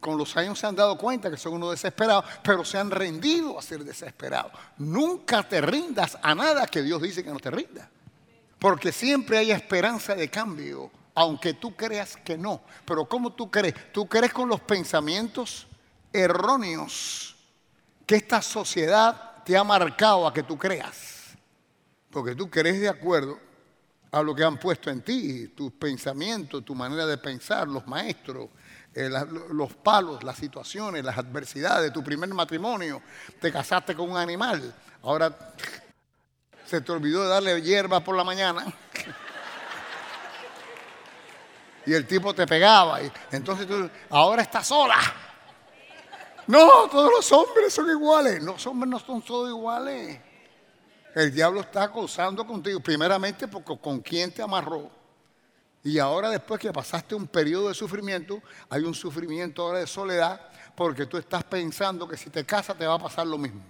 Con 0.00 0.18
los 0.18 0.36
años 0.36 0.58
se 0.58 0.66
han 0.66 0.76
dado 0.76 0.96
cuenta 0.98 1.30
que 1.30 1.36
son 1.36 1.54
unos 1.54 1.72
desesperados, 1.72 2.24
pero 2.42 2.64
se 2.64 2.78
han 2.78 2.90
rendido 2.90 3.58
a 3.58 3.62
ser 3.62 3.84
desesperados. 3.84 4.52
Nunca 4.78 5.42
te 5.42 5.60
rindas 5.60 6.18
a 6.22 6.34
nada 6.34 6.66
que 6.66 6.82
Dios 6.82 7.02
dice 7.02 7.24
que 7.24 7.30
no 7.30 7.40
te 7.40 7.50
rinda. 7.50 7.88
Porque 8.58 8.92
siempre 8.92 9.38
hay 9.38 9.50
esperanza 9.50 10.14
de 10.14 10.28
cambio, 10.28 10.90
aunque 11.14 11.54
tú 11.54 11.74
creas 11.74 12.16
que 12.16 12.36
no. 12.36 12.62
Pero 12.84 13.06
¿cómo 13.06 13.32
tú 13.32 13.50
crees? 13.50 13.74
Tú 13.92 14.06
crees 14.06 14.32
con 14.32 14.48
los 14.48 14.60
pensamientos 14.60 15.66
erróneos 16.12 17.36
que 18.06 18.16
esta 18.16 18.40
sociedad 18.40 19.42
te 19.44 19.56
ha 19.56 19.64
marcado 19.64 20.26
a 20.26 20.32
que 20.32 20.42
tú 20.42 20.56
creas. 20.56 21.36
Porque 22.10 22.34
tú 22.34 22.48
crees 22.48 22.80
de 22.80 22.88
acuerdo 22.88 23.38
a 24.10 24.22
lo 24.22 24.34
que 24.34 24.44
han 24.44 24.58
puesto 24.58 24.90
en 24.90 25.02
ti, 25.02 25.48
tus 25.48 25.72
pensamientos, 25.72 26.64
tu 26.64 26.74
manera 26.74 27.06
de 27.06 27.18
pensar, 27.18 27.68
los 27.68 27.86
maestros, 27.86 28.48
eh, 28.96 29.10
los 29.50 29.74
palos, 29.74 30.24
las 30.24 30.38
situaciones, 30.38 31.04
las 31.04 31.18
adversidades, 31.18 31.92
tu 31.92 32.02
primer 32.02 32.30
matrimonio, 32.30 33.02
te 33.38 33.52
casaste 33.52 33.94
con 33.94 34.10
un 34.10 34.16
animal, 34.16 34.74
ahora 35.02 35.36
se 36.64 36.80
te 36.80 36.92
olvidó 36.92 37.22
de 37.22 37.28
darle 37.28 37.60
hierba 37.60 38.00
por 38.00 38.16
la 38.16 38.24
mañana. 38.24 38.64
y 41.84 41.92
el 41.92 42.06
tipo 42.06 42.34
te 42.34 42.46
pegaba. 42.46 43.02
Y 43.02 43.12
entonces 43.32 43.66
tú, 43.66 43.88
ahora 44.08 44.40
estás 44.40 44.66
sola. 44.66 44.96
No, 46.46 46.88
todos 46.88 47.10
los 47.10 47.32
hombres 47.32 47.74
son 47.74 47.90
iguales. 47.90 48.42
Los 48.42 48.66
hombres 48.66 48.90
no 48.90 48.98
son 48.98 49.20
todos 49.20 49.50
iguales. 49.50 50.18
El 51.14 51.34
diablo 51.34 51.60
está 51.60 51.82
acosando 51.82 52.46
contigo, 52.46 52.80
primeramente 52.80 53.46
porque 53.46 53.78
con 53.78 54.00
quién 54.00 54.32
te 54.32 54.40
amarró. 54.40 54.90
Y 55.86 56.00
ahora 56.00 56.30
después 56.30 56.60
que 56.60 56.72
pasaste 56.72 57.14
un 57.14 57.28
periodo 57.28 57.68
de 57.68 57.74
sufrimiento, 57.74 58.42
hay 58.68 58.82
un 58.82 58.92
sufrimiento 58.92 59.62
ahora 59.62 59.78
de 59.78 59.86
soledad 59.86 60.40
porque 60.74 61.06
tú 61.06 61.16
estás 61.16 61.44
pensando 61.44 62.08
que 62.08 62.16
si 62.16 62.28
te 62.28 62.44
casas 62.44 62.76
te 62.76 62.84
va 62.84 62.94
a 62.94 62.98
pasar 62.98 63.24
lo 63.24 63.38
mismo. 63.38 63.62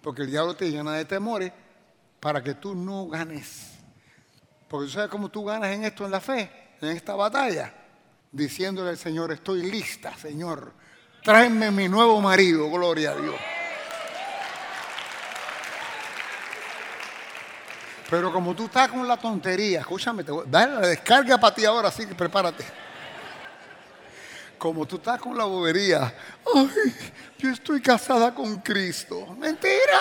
Porque 0.00 0.22
el 0.22 0.30
diablo 0.30 0.56
te 0.56 0.70
llena 0.70 0.94
de 0.94 1.04
temores 1.04 1.52
para 2.18 2.42
que 2.42 2.54
tú 2.54 2.74
no 2.74 3.08
ganes. 3.08 3.72
Porque 4.68 4.86
tú 4.86 4.92
sabes 4.92 5.10
cómo 5.10 5.28
tú 5.28 5.44
ganas 5.44 5.70
en 5.70 5.84
esto 5.84 6.06
en 6.06 6.12
la 6.12 6.20
fe, 6.20 6.50
en 6.80 6.96
esta 6.96 7.14
batalla, 7.14 7.74
diciéndole 8.32 8.88
al 8.88 8.98
Señor, 8.98 9.30
estoy 9.30 9.70
lista, 9.70 10.16
Señor, 10.16 10.72
tráeme 11.22 11.70
mi 11.70 11.90
nuevo 11.90 12.22
marido, 12.22 12.70
gloria 12.70 13.10
a 13.10 13.16
Dios. 13.16 13.34
Pero 18.10 18.32
como 18.32 18.54
tú 18.54 18.64
estás 18.64 18.88
con 18.88 19.06
la 19.06 19.18
tontería, 19.18 19.80
escúchame, 19.80 20.24
te 20.24 20.32
voy, 20.32 20.44
dale 20.48 20.74
la 20.74 20.86
descarga 20.86 21.38
para 21.38 21.54
ti 21.54 21.64
ahora, 21.64 21.88
así 21.88 22.06
que 22.06 22.14
prepárate. 22.14 22.64
Como 24.56 24.86
tú 24.86 24.96
estás 24.96 25.20
con 25.20 25.36
la 25.36 25.44
bobería, 25.44 26.14
ay, 26.54 26.94
yo 27.38 27.50
estoy 27.50 27.82
casada 27.82 28.34
con 28.34 28.60
Cristo. 28.60 29.36
Mentira. 29.36 30.00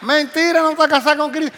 Mentira, 0.00 0.62
no 0.62 0.70
estás 0.70 0.88
casada 0.88 1.16
con 1.16 1.30
Cristo. 1.30 1.56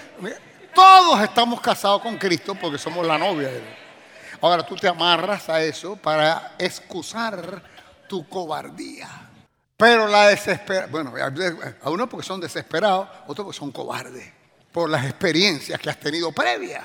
Todos 0.74 1.22
estamos 1.22 1.60
casados 1.60 2.02
con 2.02 2.18
Cristo 2.18 2.54
porque 2.54 2.78
somos 2.78 3.06
la 3.06 3.16
novia 3.16 3.48
de 3.48 3.56
Él. 3.56 3.76
Ahora 4.40 4.66
tú 4.66 4.76
te 4.76 4.86
amarras 4.86 5.48
a 5.48 5.62
eso 5.62 5.96
para 5.96 6.56
excusar 6.58 7.62
tu 8.06 8.28
cobardía. 8.28 9.23
Pero 9.76 10.06
la 10.06 10.28
desesperación, 10.28 10.92
bueno, 10.92 11.12
a 11.82 11.90
uno 11.90 12.08
porque 12.08 12.26
son 12.26 12.40
desesperados, 12.40 13.08
otros 13.26 13.46
porque 13.46 13.58
son 13.58 13.72
cobardes, 13.72 14.30
por 14.72 14.88
las 14.88 15.04
experiencias 15.04 15.80
que 15.80 15.90
has 15.90 15.98
tenido 15.98 16.30
previas. 16.32 16.84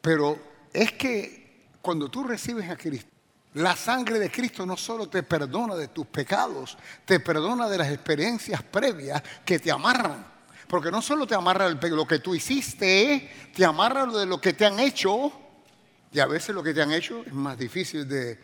Pero 0.00 0.38
es 0.72 0.92
que 0.92 1.68
cuando 1.80 2.10
tú 2.10 2.24
recibes 2.24 2.68
a 2.68 2.76
Cristo, 2.76 3.10
la 3.54 3.76
sangre 3.76 4.18
de 4.18 4.30
Cristo 4.30 4.64
no 4.64 4.76
solo 4.76 5.08
te 5.08 5.22
perdona 5.22 5.74
de 5.74 5.88
tus 5.88 6.06
pecados, 6.06 6.76
te 7.04 7.20
perdona 7.20 7.68
de 7.68 7.78
las 7.78 7.90
experiencias 7.90 8.62
previas 8.62 9.22
que 9.44 9.58
te 9.58 9.70
amarran. 9.70 10.32
Porque 10.68 10.90
no 10.90 11.02
solo 11.02 11.26
te 11.26 11.34
amarra 11.34 11.68
lo 11.68 12.06
que 12.06 12.18
tú 12.18 12.34
hiciste, 12.34 13.30
te 13.54 13.64
amarra 13.64 14.06
de 14.06 14.24
lo 14.24 14.40
que 14.40 14.54
te 14.54 14.64
han 14.64 14.80
hecho. 14.80 15.30
Y 16.10 16.18
a 16.18 16.26
veces 16.26 16.54
lo 16.54 16.62
que 16.62 16.72
te 16.72 16.80
han 16.80 16.92
hecho 16.92 17.22
es 17.26 17.32
más 17.32 17.58
difícil 17.58 18.08
de 18.08 18.38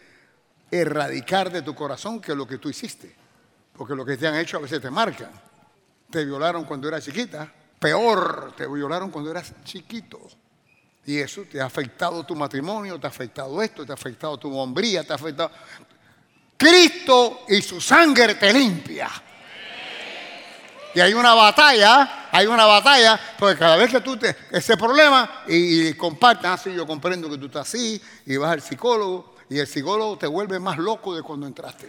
erradicar 0.70 1.50
de 1.50 1.62
tu 1.62 1.75
corazón 1.75 2.20
que 2.20 2.34
lo 2.34 2.46
que 2.46 2.58
tú 2.58 2.68
hiciste. 2.68 3.27
Porque 3.78 3.94
lo 3.94 4.04
que 4.04 4.16
te 4.16 4.26
han 4.26 4.35
hecho 4.35 4.56
a 4.56 4.61
veces 4.61 4.80
te 4.80 4.90
marcan. 4.90 5.30
Te 6.11 6.25
violaron 6.25 6.64
cuando 6.64 6.88
eras 6.88 7.04
chiquita. 7.04 7.50
Peor, 7.78 8.52
te 8.56 8.66
violaron 8.66 9.11
cuando 9.11 9.30
eras 9.30 9.52
chiquito. 9.62 10.18
Y 11.06 11.18
eso 11.18 11.44
te 11.50 11.61
ha 11.61 11.66
afectado 11.66 12.25
tu 12.25 12.35
matrimonio, 12.35 12.99
te 12.99 13.06
ha 13.06 13.11
afectado 13.11 13.62
esto, 13.62 13.87
te 13.87 13.92
ha 13.92 13.94
afectado 13.94 14.37
tu 14.37 14.54
hombría, 14.58 15.04
te 15.04 15.12
ha 15.12 15.16
afectado... 15.16 15.50
Cristo 16.56 17.44
y 17.49 17.62
su 17.62 17.80
sangre 17.80 18.35
te 18.35 18.52
limpia. 18.52 19.08
Y 20.94 21.00
hay 21.00 21.14
una 21.14 21.32
batalla, 21.35 22.28
hay 22.32 22.47
una 22.49 22.66
batalla, 22.66 23.18
porque 23.38 23.56
cada 23.56 23.76
vez 23.76 23.92
que 23.92 24.00
tú 24.00 24.16
te, 24.16 24.37
ese 24.50 24.76
problema 24.76 25.44
y, 25.47 25.94
compartes, 25.94 26.50
así 26.50 26.70
ah, 26.70 26.76
yo 26.78 26.87
comprendo 26.87 27.30
que 27.30 27.38
tú 27.38 27.47
estás 27.47 27.68
así, 27.68 28.02
y 28.26 28.37
vas 28.37 28.50
al 28.50 28.61
psicólogo, 28.61 29.37
y 29.49 29.58
el 29.61 29.68
psicólogo 29.68 30.18
te 30.18 30.26
vuelve 30.26 30.58
más 30.58 30.78
loco 30.78 31.14
de 31.14 31.23
cuando 31.23 31.47
entraste. 31.47 31.88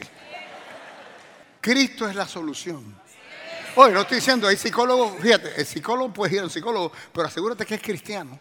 Cristo 1.62 2.08
es 2.08 2.16
la 2.16 2.28
solución. 2.28 2.96
Oye, 3.76 3.94
no 3.94 4.02
estoy 4.02 4.18
diciendo, 4.18 4.48
hay 4.48 4.58
psicólogos, 4.58 5.20
fíjate, 5.20 5.60
el 5.60 5.66
psicólogo 5.66 6.14
puede 6.14 6.36
ir 6.36 6.42
al 6.42 6.50
psicólogo, 6.50 6.92
pero 7.14 7.28
asegúrate 7.28 7.66
que 7.66 7.76
es 7.76 7.82
cristiano. 7.82 8.40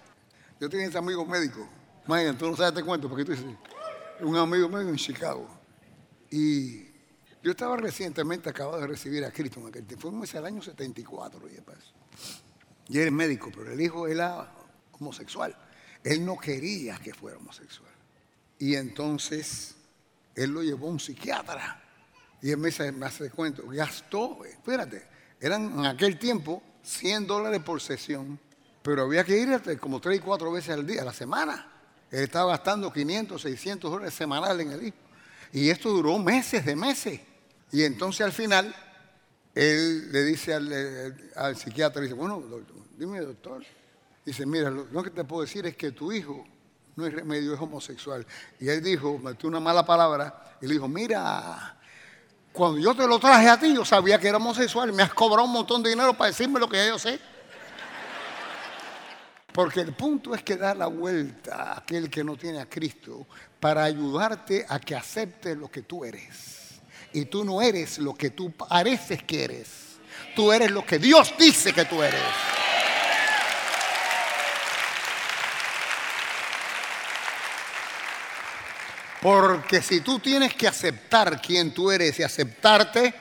Yo 0.61 0.69
tengo 0.69 0.85
ese 0.85 0.99
amigo 0.99 1.25
médico, 1.25 1.69
Mayan, 2.07 2.37
tú 2.37 2.51
no 2.51 2.57
sabes, 2.57 2.75
te 2.75 2.83
cuento, 2.83 3.09
porque 3.09 3.25
tú 3.25 3.33
dices, 3.33 3.47
un 4.21 4.37
amigo 4.37 4.69
médico 4.69 4.91
en 4.91 4.97
Chicago. 4.97 5.49
Y 6.31 6.85
yo 7.43 7.51
estaba 7.51 7.77
recientemente 7.77 8.49
acabado 8.49 8.81
de 8.81 8.87
recibir 8.87 9.25
a 9.25 9.31
Cristo, 9.31 9.61
en 9.61 9.69
aquel 9.69 9.87
tiempo, 9.87 10.11
fue 10.11 10.39
el 10.39 10.47
año 10.47 10.63
74, 10.63 11.41
y 12.89 12.99
él 12.99 13.07
es 13.07 13.13
médico, 13.13 13.51
pero 13.55 13.71
el 13.71 13.81
hijo 13.81 14.09
era 14.09 14.51
homosexual. 14.93 15.55
Él 16.03 16.25
no 16.25 16.39
quería 16.39 16.97
que 16.97 17.13
fuera 17.13 17.37
homosexual. 17.37 17.93
Y 18.59 18.75
entonces 18.77 19.77
él 20.35 20.51
lo 20.51 20.63
llevó 20.63 20.89
a 20.89 20.91
un 20.93 21.01
psiquiatra 21.01 21.88
y 22.41 22.51
él 22.51 22.59
me, 22.59 22.69
hace 23.05 23.31
cuento, 23.31 23.65
gastó, 23.69 24.45
espérate, 24.45 25.07
eran 25.41 25.79
en 25.79 25.87
aquel 25.87 26.19
tiempo 26.19 26.63
100 26.83 27.27
dólares 27.27 27.61
por 27.63 27.81
sesión, 27.81 28.39
pero 28.83 29.03
había 29.03 29.25
que 29.25 29.37
ir 29.37 29.79
como 29.79 30.01
3 30.01 30.19
y 30.19 30.21
4 30.21 30.53
veces 30.53 30.71
al 30.71 30.87
día, 30.87 31.03
a 31.03 31.05
la 31.05 31.13
semana. 31.13 31.73
Él 32.11 32.23
estaba 32.23 32.53
gastando 32.53 32.93
500, 32.93 33.43
600 33.43 33.91
dólares 33.91 34.15
semanales 34.15 34.67
en 34.67 34.73
el 34.73 34.87
hijo. 34.87 34.97
Y 35.53 35.69
esto 35.69 35.91
duró 35.91 36.19
meses 36.19 36.65
de 36.65 36.75
meses. 36.75 37.21
Y 37.71 37.83
entonces 37.83 38.23
al 38.23 38.33
final, 38.33 38.75
él 39.55 40.11
le 40.11 40.25
dice 40.25 40.55
al, 40.55 41.57
psiquiatra, 41.57 42.01
dice, 42.01 42.15
bueno, 42.15 42.43
dime 42.97 43.21
doctor. 43.21 43.63
Dice, 44.25 44.47
mira, 44.47 44.71
lo, 44.71 45.03
que 45.03 45.11
te 45.11 45.25
puedo 45.25 45.43
decir 45.43 45.67
es 45.67 45.77
que 45.77 45.93
tu 45.93 46.13
hijo 46.13 46.47
no 46.97 47.07
es 47.07 47.13
remedio, 47.13 47.55
es 47.55 47.61
homosexual. 47.61 48.27
Y 48.59 48.69
él 48.69 48.83
dijo, 48.83 49.19
metió 49.19 49.49
una 49.49 49.61
mala 49.61 49.85
palabra, 49.85 50.57
y 50.61 50.67
le 50.67 50.75
dijo, 50.75 50.89
mira, 50.89 51.78
cuando 52.59 52.81
yo 52.81 52.93
te 52.93 53.07
lo 53.07 53.21
traje 53.21 53.49
a 53.49 53.57
ti, 53.57 53.73
yo 53.73 53.85
sabía 53.85 54.19
que 54.19 54.27
era 54.27 54.39
homosexual. 54.39 54.93
Me 54.93 55.05
has 55.05 55.15
cobrado 55.15 55.45
un 55.45 55.53
montón 55.53 55.81
de 55.81 55.91
dinero 55.91 56.13
para 56.15 56.31
decirme 56.31 56.59
lo 56.59 56.69
que 56.69 56.77
ya 56.77 56.89
yo 56.89 56.99
sé. 56.99 57.21
Porque 59.53 59.81
el 59.81 59.95
punto 59.95 60.35
es 60.35 60.43
que 60.43 60.57
da 60.57 60.75
la 60.75 60.89
vuelta 60.89 61.55
a 61.55 61.79
aquel 61.79 62.11
que 62.11 62.25
no 62.25 62.37
tiene 62.37 62.59
a 62.59 62.69
Cristo 62.69 63.29
para 63.61 63.85
ayudarte 63.85 64.67
a 64.69 64.81
que 64.81 64.97
acepte 64.97 65.55
lo 65.55 65.71
que 65.71 65.83
tú 65.83 66.05
eres. 66.05 66.81
Y 67.13 67.27
tú 67.27 67.45
no 67.45 67.63
eres 67.63 67.99
lo 67.99 68.13
que 68.13 68.31
tú 68.31 68.51
pareces 68.51 69.23
que 69.23 69.45
eres. 69.45 69.69
Tú 70.35 70.51
eres 70.51 70.73
lo 70.73 70.85
que 70.85 70.99
Dios 70.99 71.33
dice 71.39 71.73
que 71.73 71.85
tú 71.85 72.03
eres. 72.03 72.21
Porque 79.21 79.83
si 79.83 80.01
tú 80.01 80.19
tienes 80.19 80.55
que 80.55 80.69
aceptar 80.69 81.41
quién 81.43 81.73
tú 81.75 81.91
eres 81.91 82.19
y 82.19 82.23
aceptarte, 82.23 83.15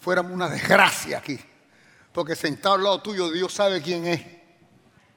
fuéramos 0.00 0.32
una 0.32 0.48
desgracia 0.48 1.18
aquí. 1.18 1.38
Porque 2.12 2.36
sentado 2.36 2.76
al 2.76 2.84
lado 2.84 3.02
tuyo 3.02 3.30
Dios 3.30 3.52
sabe 3.52 3.82
quién 3.82 4.06
es. 4.06 4.20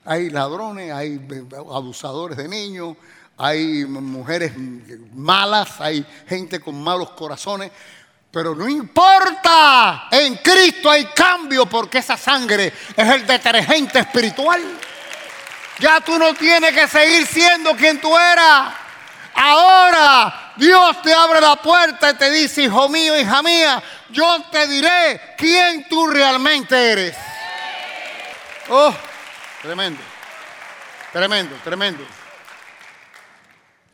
Hay 0.06 0.30
ladrones, 0.30 0.92
hay 0.92 1.20
abusadores 1.54 2.38
de 2.38 2.48
niños, 2.48 2.98
hay 3.38 3.86
mujeres 3.86 4.54
malas, 5.14 5.80
hay 5.80 6.06
gente 6.28 6.60
con 6.60 6.82
malos 6.82 7.12
corazones. 7.12 7.72
Pero 8.32 8.56
no 8.56 8.68
importa, 8.68 10.08
en 10.12 10.36
Cristo 10.38 10.90
hay 10.90 11.06
cambio 11.06 11.68
porque 11.68 12.00
esa 12.00 12.18
sangre 12.18 12.74
es 12.96 13.10
el 13.10 13.26
detergente 13.26 14.00
espiritual. 14.00 14.62
Ya 15.80 16.02
tú 16.02 16.18
no 16.18 16.34
tienes 16.34 16.74
que 16.74 16.88
seguir 16.88 17.26
siendo 17.26 17.76
quien 17.76 18.02
tú 18.02 18.16
eras. 18.18 18.89
Ahora 19.34 20.54
Dios 20.58 21.02
te 21.02 21.14
abre 21.14 21.40
la 21.40 21.56
puerta 21.56 22.12
y 22.12 22.14
te 22.16 22.30
dice, 22.32 22.64
hijo 22.64 22.90
mío, 22.90 23.20
hija 23.20 23.42
mía, 23.42 23.82
yo 24.10 24.44
te 24.52 24.68
diré 24.68 25.36
quién 25.38 25.88
tú 25.88 26.08
realmente 26.08 26.92
eres. 26.92 27.16
Oh, 28.70 28.94
tremendo, 29.62 30.02
tremendo, 31.12 31.56
tremendo. 31.64 32.04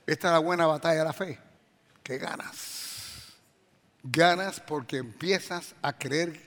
Esta 0.06 0.27
es 0.27 0.34
la 0.34 0.39
buena 0.39 0.68
batalla 0.68 1.00
de 1.00 1.06
la 1.06 1.13
fe, 1.13 1.39
que 2.04 2.18
ganas. 2.18 3.34
Ganas 4.04 4.60
porque 4.60 4.98
empiezas 4.98 5.74
a 5.82 5.94
creer 5.94 6.46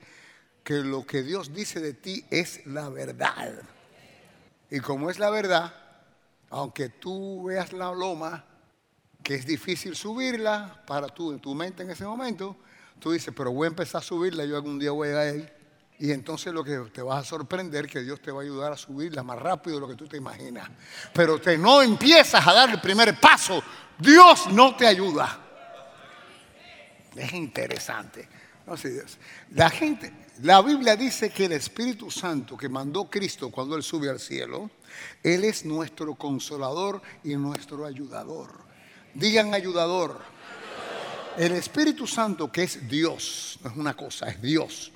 que 0.62 0.74
lo 0.74 1.06
que 1.06 1.22
Dios 1.22 1.52
dice 1.54 1.80
de 1.80 1.94
ti 1.94 2.24
es 2.30 2.64
la 2.66 2.88
verdad. 2.88 3.54
Y 4.70 4.80
como 4.80 5.10
es 5.10 5.18
la 5.18 5.30
verdad, 5.30 5.74
aunque 6.50 6.88
tú 6.88 7.44
veas 7.44 7.72
la 7.72 7.90
loma, 7.92 8.44
que 9.22 9.34
es 9.34 9.46
difícil 9.46 9.94
subirla 9.94 10.82
para 10.86 11.08
tú 11.08 11.32
en 11.32 11.40
tu 11.40 11.54
mente 11.54 11.82
en 11.82 11.90
ese 11.90 12.04
momento, 12.04 12.56
tú 12.98 13.12
dices, 13.12 13.32
pero 13.36 13.52
voy 13.52 13.66
a 13.66 13.68
empezar 13.68 14.00
a 14.00 14.04
subirla, 14.04 14.44
yo 14.44 14.56
algún 14.56 14.78
día 14.78 14.90
voy 14.90 15.10
a 15.10 15.20
ahí. 15.20 15.48
Y 16.00 16.12
entonces 16.12 16.52
lo 16.54 16.62
que 16.62 16.76
te 16.92 17.02
vas 17.02 17.24
a 17.24 17.28
sorprender 17.28 17.88
que 17.88 18.00
Dios 18.00 18.22
te 18.22 18.30
va 18.30 18.40
a 18.40 18.44
ayudar 18.44 18.72
a 18.72 18.76
subirla 18.76 19.24
más 19.24 19.38
rápido 19.38 19.76
de 19.76 19.80
lo 19.80 19.88
que 19.88 19.96
tú 19.96 20.06
te 20.06 20.16
imaginas. 20.16 20.70
Pero 21.12 21.40
te 21.40 21.58
no 21.58 21.82
empiezas 21.82 22.46
a 22.46 22.52
dar 22.52 22.70
el 22.70 22.80
primer 22.80 23.18
paso, 23.18 23.62
Dios 23.98 24.46
no 24.52 24.76
te 24.76 24.86
ayuda. 24.86 25.40
Es 27.16 27.32
interesante. 27.32 28.28
La 29.54 29.70
gente, 29.70 30.12
la 30.42 30.60
Biblia 30.60 30.94
dice 30.94 31.30
que 31.30 31.46
el 31.46 31.52
Espíritu 31.52 32.10
Santo 32.10 32.56
que 32.56 32.68
mandó 32.68 33.08
Cristo 33.08 33.50
cuando 33.50 33.74
Él 33.74 33.82
sube 33.82 34.10
al 34.10 34.20
cielo, 34.20 34.70
Él 35.22 35.44
es 35.44 35.64
nuestro 35.64 36.14
consolador 36.14 37.00
y 37.24 37.34
nuestro 37.36 37.86
ayudador. 37.86 38.67
Digan 39.18 39.52
ayudador. 39.52 40.20
El 41.36 41.50
Espíritu 41.52 42.06
Santo 42.06 42.52
que 42.52 42.62
es 42.62 42.88
Dios, 42.88 43.58
no 43.64 43.70
es 43.70 43.76
una 43.76 43.94
cosa, 43.94 44.28
es 44.28 44.40
Dios. 44.40 44.92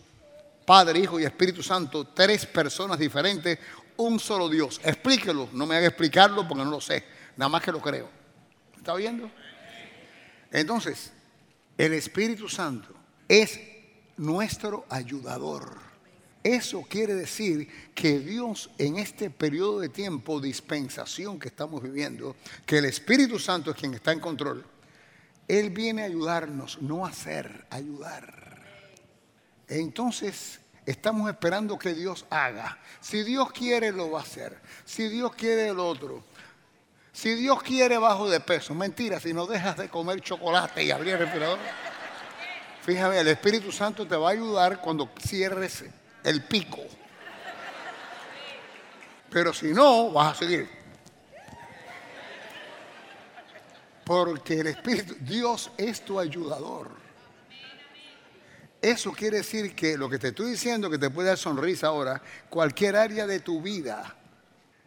Padre, 0.65 1.01
Hijo 1.01 1.19
y 1.19 1.25
Espíritu 1.25 1.61
Santo, 1.61 2.05
tres 2.05 2.47
personas 2.47 3.01
diferentes, 3.01 3.59
un 3.97 4.21
solo 4.21 4.49
Dios. 4.49 4.81
Explíquelo, 4.85 5.49
no 5.53 5.67
me 5.67 5.75
haga 5.75 5.89
explicarlo 5.89 6.47
porque 6.47 6.63
no 6.63 6.71
lo 6.71 6.81
sé, 6.81 7.05
nada 7.37 7.49
más 7.49 7.63
que 7.63 7.73
lo 7.73 7.81
creo. 7.81 8.09
¿Está 8.77 8.95
viendo? 8.95 9.29
Entonces, 10.53 11.13
el 11.77 11.93
Espíritu 11.93 12.49
Santo 12.49 12.95
es 13.27 13.59
nuestro 14.19 14.87
ayudador. 14.89 15.92
Eso 16.43 16.83
quiere 16.83 17.15
decir 17.15 17.69
que 17.95 18.19
Dios 18.19 18.71
en 18.79 18.99
este 18.99 19.31
periodo 19.31 19.81
de 19.81 19.89
tiempo, 19.89 20.41
dispensación 20.41 21.39
que 21.39 21.49
estamos 21.49 21.81
viviendo, 21.83 22.35
que 22.67 22.79
el 22.79 22.87
Espíritu 22.87 23.39
Santo 23.39 23.71
es 23.71 23.77
quien 23.77 23.95
está 23.95 24.11
en 24.11 24.19
control, 24.19 24.65
Él 25.47 25.71
viene 25.71 26.03
a 26.03 26.07
ayudarnos, 26.07 26.83
no 26.83 27.07
a 27.07 27.13
ser, 27.13 27.67
ayudar. 27.71 28.61
Entonces, 29.69 30.59
estamos 30.85 31.31
esperando 31.31 31.79
que 31.79 31.95
Dios 31.95 32.27
haga. 32.29 32.77
Si 33.01 33.23
Dios 33.23 33.53
quiere, 33.53 33.93
lo 33.93 34.11
va 34.11 34.21
a 34.21 34.23
hacer. 34.23 34.59
Si 34.85 35.09
Dios 35.09 35.33
quiere, 35.37 35.69
el 35.69 35.79
otro. 35.79 36.25
Si 37.13 37.35
Dios 37.37 37.63
quiere, 37.63 37.99
bajo 37.99 38.29
de 38.29 38.41
peso. 38.41 38.75
Mentira, 38.75 39.21
si 39.21 39.33
no 39.33 39.47
dejas 39.47 39.77
de 39.77 39.89
comer 39.89 40.21
chocolate 40.21 40.83
y 40.83 40.91
abrir 40.91 41.13
el 41.15 41.21
respirador. 41.21 41.59
Fíjate, 42.83 43.21
el 43.21 43.29
Espíritu 43.29 43.71
Santo 43.71 44.09
te 44.09 44.17
va 44.17 44.31
a 44.31 44.33
ayudar 44.33 44.81
cuando 44.81 45.09
cierres 45.21 45.85
el 46.25 46.43
pico. 46.45 46.83
Pero 49.31 49.53
si 49.53 49.73
no, 49.73 50.11
vas 50.11 50.37
a 50.37 50.39
seguir. 50.41 50.69
Porque 54.05 54.61
el 54.61 54.67
Espíritu, 54.69 55.17
Dios 55.21 55.71
es 55.77 56.05
tu 56.05 56.19
ayudador. 56.19 56.91
Eso 58.81 59.13
quiere 59.13 59.39
decir 59.39 59.77
que 59.77 59.97
lo 59.97 60.11
que 60.11 60.19
te 60.19 60.29
estoy 60.29 60.51
diciendo, 60.51 60.91
que 60.91 60.99
te 60.99 61.09
puede 61.09 61.29
dar 61.29 61.39
sonrisa 61.39 61.87
ahora, 61.87 62.21
cualquier 62.51 62.97
área 62.97 63.29
de 63.29 63.39
tu 63.39 63.63
vida, 63.63 64.17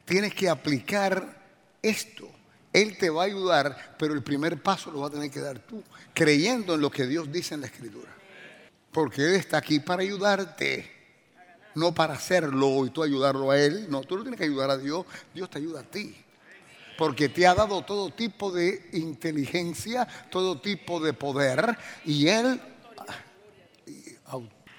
tienes 0.04 0.34
que 0.36 0.50
aplicar 0.50 1.41
esto. 1.82 2.30
Él 2.74 2.98
te 2.98 3.10
va 3.10 3.24
a 3.24 3.26
ayudar, 3.26 3.95
pero 3.98 4.13
el 4.13 4.21
primer 4.21 4.62
paso 4.62 4.91
lo 4.91 5.00
va 5.00 5.08
a 5.08 5.12
tener 5.12 5.32
que 5.32 5.39
dar 5.39 5.60
tú, 5.60 5.82
creyendo 6.13 6.76
en 6.76 6.82
lo 6.82 6.91
que 6.91 7.08
Dios 7.08 7.32
dice 7.32 7.56
en 7.56 7.62
la 7.62 7.67
Escritura. 7.67 8.12
Porque 8.91 9.21
Él 9.21 9.36
está 9.36 9.58
aquí 9.58 9.80
para 9.80 10.02
ayudarte, 10.02 10.91
no 11.75 11.93
para 11.93 12.15
hacerlo 12.15 12.85
y 12.85 12.89
tú 12.89 13.03
ayudarlo 13.03 13.51
a 13.51 13.59
Él. 13.59 13.88
No, 13.89 14.01
tú 14.01 14.17
no 14.17 14.23
tienes 14.23 14.39
que 14.39 14.45
ayudar 14.45 14.69
a 14.69 14.77
Dios, 14.77 15.05
Dios 15.33 15.49
te 15.49 15.59
ayuda 15.59 15.81
a 15.81 15.83
ti. 15.83 16.15
Porque 16.97 17.29
te 17.29 17.45
ha 17.45 17.53
dado 17.53 17.83
todo 17.83 18.09
tipo 18.09 18.51
de 18.51 18.89
inteligencia, 18.93 20.07
todo 20.29 20.59
tipo 20.61 20.99
de 20.99 21.13
poder, 21.13 21.77
y 22.05 22.27
Él 22.27 22.59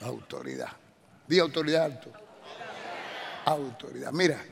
autoridad. 0.01 0.73
Di 1.27 1.39
autoridad 1.39 1.85
alto. 1.85 2.13
Autoridad. 3.45 4.13
Mira, 4.13 4.43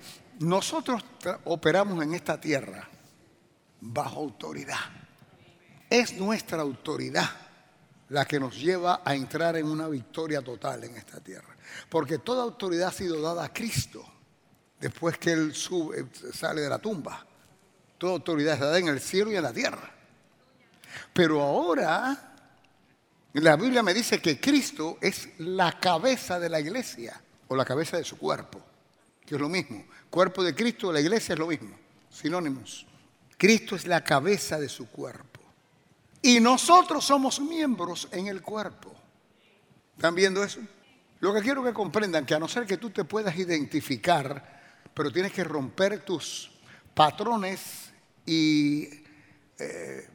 nosotros 0.41 1.03
operamos 1.45 2.03
en 2.03 2.15
esta 2.15 2.41
tierra 2.41 2.89
bajo 3.81 4.21
autoridad. 4.21 4.79
Es 5.91 6.15
nuestra 6.15 6.63
autoridad 6.63 7.29
la 8.09 8.25
que 8.25 8.39
nos 8.39 8.61
lleva 8.61 9.03
a 9.05 9.15
entrar 9.15 9.57
en 9.57 9.67
una 9.67 9.89
victoria 9.89 10.43
total 10.43 10.85
en 10.85 10.97
esta 10.97 11.21
tierra. 11.21 11.54
Porque 11.89 12.19
toda 12.19 12.43
autoridad 12.43 12.89
ha 12.89 12.93
sido 12.93 13.21
dada 13.21 13.45
a 13.45 13.53
Cristo 13.53 14.05
después 14.81 15.17
que 15.19 15.33
Él 15.33 15.55
sube, 15.55 16.07
sale 16.33 16.61
de 16.61 16.69
la 16.69 16.79
tumba. 16.79 17.25
Toda 17.99 18.13
autoridad 18.13 18.55
está 18.55 18.67
dada 18.67 18.79
en 18.79 18.89
el 18.89 19.01
cielo 19.01 19.33
y 19.33 19.37
en 19.37 19.43
la 19.43 19.53
tierra. 19.53 19.91
Pero 21.13 21.41
ahora 21.41 22.35
la 23.35 23.57
Biblia 23.57 23.83
me 23.83 23.95
dice 23.95 24.21
que 24.21 24.39
Cristo 24.39 24.99
es 25.01 25.31
la 25.39 25.79
cabeza 25.81 26.39
de 26.39 26.49
la 26.49 26.61
iglesia 26.61 27.21
o 27.49 27.57
la 27.57 27.65
cabeza 27.65 27.97
de 27.97 28.05
su 28.05 28.17
cuerpo, 28.19 28.61
que 29.25 29.35
es 29.35 29.41
lo 29.41 29.49
mismo. 29.49 29.85
Cuerpo 30.11 30.45
de 30.45 30.55
Cristo, 30.55 30.93
la 30.93 31.01
iglesia 31.01 31.33
es 31.33 31.39
lo 31.39 31.47
mismo, 31.47 31.77
sinónimos. 32.11 32.87
Cristo 33.37 33.75
es 33.75 33.87
la 33.87 34.05
cabeza 34.05 34.61
de 34.61 34.69
su 34.69 34.89
cuerpo. 34.89 35.41
Y 36.23 36.41
nosotros 36.41 37.05
somos 37.05 37.41
miembros 37.41 38.09
en 38.13 38.29
el 38.29 38.41
cuerpo. 38.41 38.95
¿Están 39.97 40.15
viendo 40.15 40.43
eso? 40.43 40.61
Lo 41.21 41.33
que 41.33 41.41
quiero 41.41 41.63
que 41.63 41.73
comprendan, 41.73 42.27
que 42.27 42.35
a 42.35 42.39
no 42.39 42.49
ser 42.49 42.67
que 42.67 42.77
tú 42.77 42.91
te 42.91 43.05
puedas 43.05 43.37
identificar, 43.37 44.91
pero 44.93 45.11
tienes 45.11 45.33
que 45.33 45.45
romper 45.45 46.05
tus 46.05 46.51
patrones 46.95 47.91
y 48.27 48.89
eh, 49.59 50.09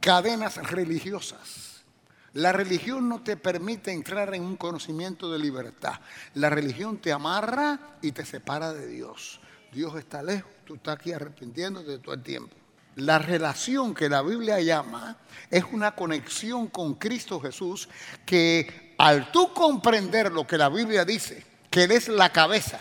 cadenas 0.00 0.56
religiosas. 0.70 1.84
La 2.32 2.52
religión 2.52 3.08
no 3.08 3.22
te 3.22 3.36
permite 3.36 3.92
entrar 3.92 4.34
en 4.34 4.42
un 4.42 4.56
conocimiento 4.56 5.32
de 5.32 5.38
libertad. 5.38 5.94
La 6.34 6.50
religión 6.50 6.98
te 6.98 7.12
amarra 7.12 7.96
y 8.02 8.12
te 8.12 8.26
separa 8.26 8.74
de 8.74 8.86
Dios. 8.88 9.40
Dios 9.72 9.96
está 9.96 10.22
lejos, 10.22 10.50
tú 10.64 10.74
estás 10.74 10.96
aquí 10.96 11.12
arrepintiéndote 11.12 11.98
todo 11.98 12.14
el 12.14 12.22
tiempo. 12.22 12.54
La 12.96 13.18
relación 13.18 13.94
que 13.94 14.08
la 14.08 14.22
Biblia 14.22 14.60
llama 14.60 15.18
es 15.50 15.64
una 15.72 15.94
conexión 15.94 16.66
con 16.68 16.94
Cristo 16.94 17.40
Jesús 17.40 17.88
que 18.24 18.85
al 18.98 19.30
tú 19.30 19.52
comprender 19.52 20.32
lo 20.32 20.46
que 20.46 20.58
la 20.58 20.68
Biblia 20.68 21.04
dice, 21.04 21.44
que 21.70 21.84
Él 21.84 22.02
la 22.08 22.30
cabeza 22.30 22.78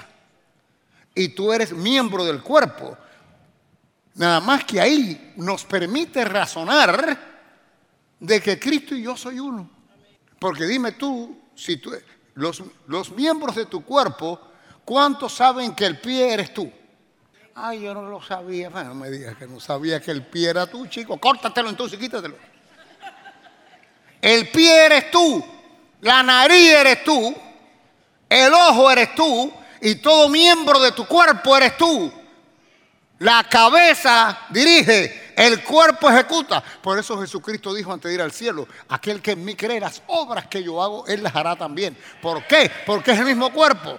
y 1.13 1.29
tú 1.29 1.51
eres 1.51 1.71
miembro 1.71 2.25
del 2.25 2.41
cuerpo, 2.41 2.97
nada 4.15 4.39
más 4.39 4.63
que 4.65 4.79
ahí 4.79 5.33
nos 5.37 5.63
permite 5.65 6.25
razonar 6.25 7.17
de 8.19 8.41
que 8.41 8.59
Cristo 8.59 8.95
y 8.95 9.03
yo 9.03 9.15
soy 9.15 9.39
uno. 9.39 9.69
Porque 10.39 10.65
dime 10.65 10.93
tú, 10.93 11.39
si 11.55 11.77
tú, 11.77 11.93
los, 12.35 12.63
los 12.87 13.11
miembros 13.11 13.55
de 13.55 13.65
tu 13.65 13.83
cuerpo, 13.83 14.39
¿cuántos 14.83 15.33
saben 15.33 15.73
que 15.73 15.85
el 15.85 15.99
pie 15.99 16.33
eres 16.33 16.53
tú? 16.53 16.71
Ay, 17.57 17.81
yo 17.81 17.93
no 17.93 18.09
lo 18.09 18.21
sabía. 18.21 18.69
Bueno, 18.69 18.89
no 18.89 18.95
me 18.95 19.09
digas 19.09 19.37
que 19.37 19.47
no 19.47 19.61
sabía 19.61 20.01
que 20.01 20.11
el 20.11 20.25
pie 20.25 20.49
era 20.49 20.67
tú, 20.67 20.85
chico. 20.87 21.17
Córtatelo 21.17 21.69
entonces, 21.69 21.97
quítatelo. 21.97 22.35
El 24.21 24.49
pie 24.49 24.85
eres 24.85 25.11
tú, 25.11 25.43
la 26.05 26.21
nariz 26.21 26.71
eres 26.71 27.03
tú, 27.03 27.35
el 28.29 28.53
ojo 28.53 28.91
eres 28.91 29.15
tú 29.15 29.51
y 29.81 29.95
todo 29.95 30.29
miembro 30.29 30.79
de 30.79 30.91
tu 30.91 31.07
cuerpo 31.07 31.57
eres 31.57 31.75
tú. 31.77 32.13
La 33.17 33.43
cabeza 33.45 34.37
dirige, 34.49 35.33
el 35.35 35.63
cuerpo 35.63 36.07
ejecuta. 36.11 36.61
Por 36.61 36.99
eso 36.99 37.19
Jesucristo 37.19 37.73
dijo 37.73 37.91
antes 37.91 38.09
de 38.09 38.15
ir 38.15 38.21
al 38.21 38.31
cielo, 38.31 38.67
aquel 38.89 39.19
que 39.19 39.31
en 39.31 39.43
mí 39.43 39.55
cree 39.55 39.79
las 39.79 40.03
obras 40.05 40.45
que 40.45 40.61
yo 40.61 40.79
hago, 40.79 41.07
él 41.07 41.23
las 41.23 41.35
hará 41.35 41.55
también. 41.55 41.97
¿Por 42.21 42.45
qué? 42.45 42.71
Porque 42.85 43.09
es 43.13 43.17
el 43.17 43.25
mismo 43.25 43.51
cuerpo. 43.51 43.97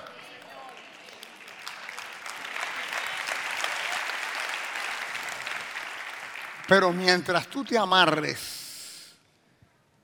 Pero 6.69 6.93
mientras 6.93 7.49
tú 7.49 7.65
te 7.65 7.77
amarres 7.77 8.56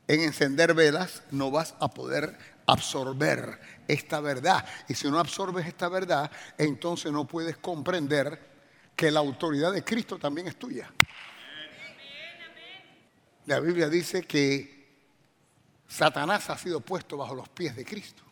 en 0.09 0.21
encender 0.21 0.75
velas, 0.75 1.23
no 1.31 1.51
vas 1.51 1.75
a 1.81 1.89
poder 1.89 2.37
absorber 2.67 3.59
esta 3.89 4.21
verdad. 4.21 4.65
Y 4.89 4.95
si 4.95 5.11
no 5.11 5.19
absorbes 5.19 5.67
esta 5.67 5.89
verdad, 5.89 6.31
entonces 6.59 7.13
no 7.13 7.27
puedes 7.27 7.57
comprender 7.57 8.53
que 8.97 9.11
la 9.11 9.21
autoridad 9.21 9.73
de 9.73 9.85
Cristo 9.85 10.19
también 10.19 10.49
es 10.49 10.57
tuya. 10.59 10.93
La 13.47 13.59
Biblia 13.61 13.89
dice 13.89 14.23
que 14.23 14.83
Satanás 15.89 16.49
ha 16.51 16.57
sido 16.57 16.81
puesto 16.81 17.17
bajo 17.17 17.35
los 17.35 17.49
pies 17.49 17.75
de 17.77 17.85
Cristo. 17.85 18.23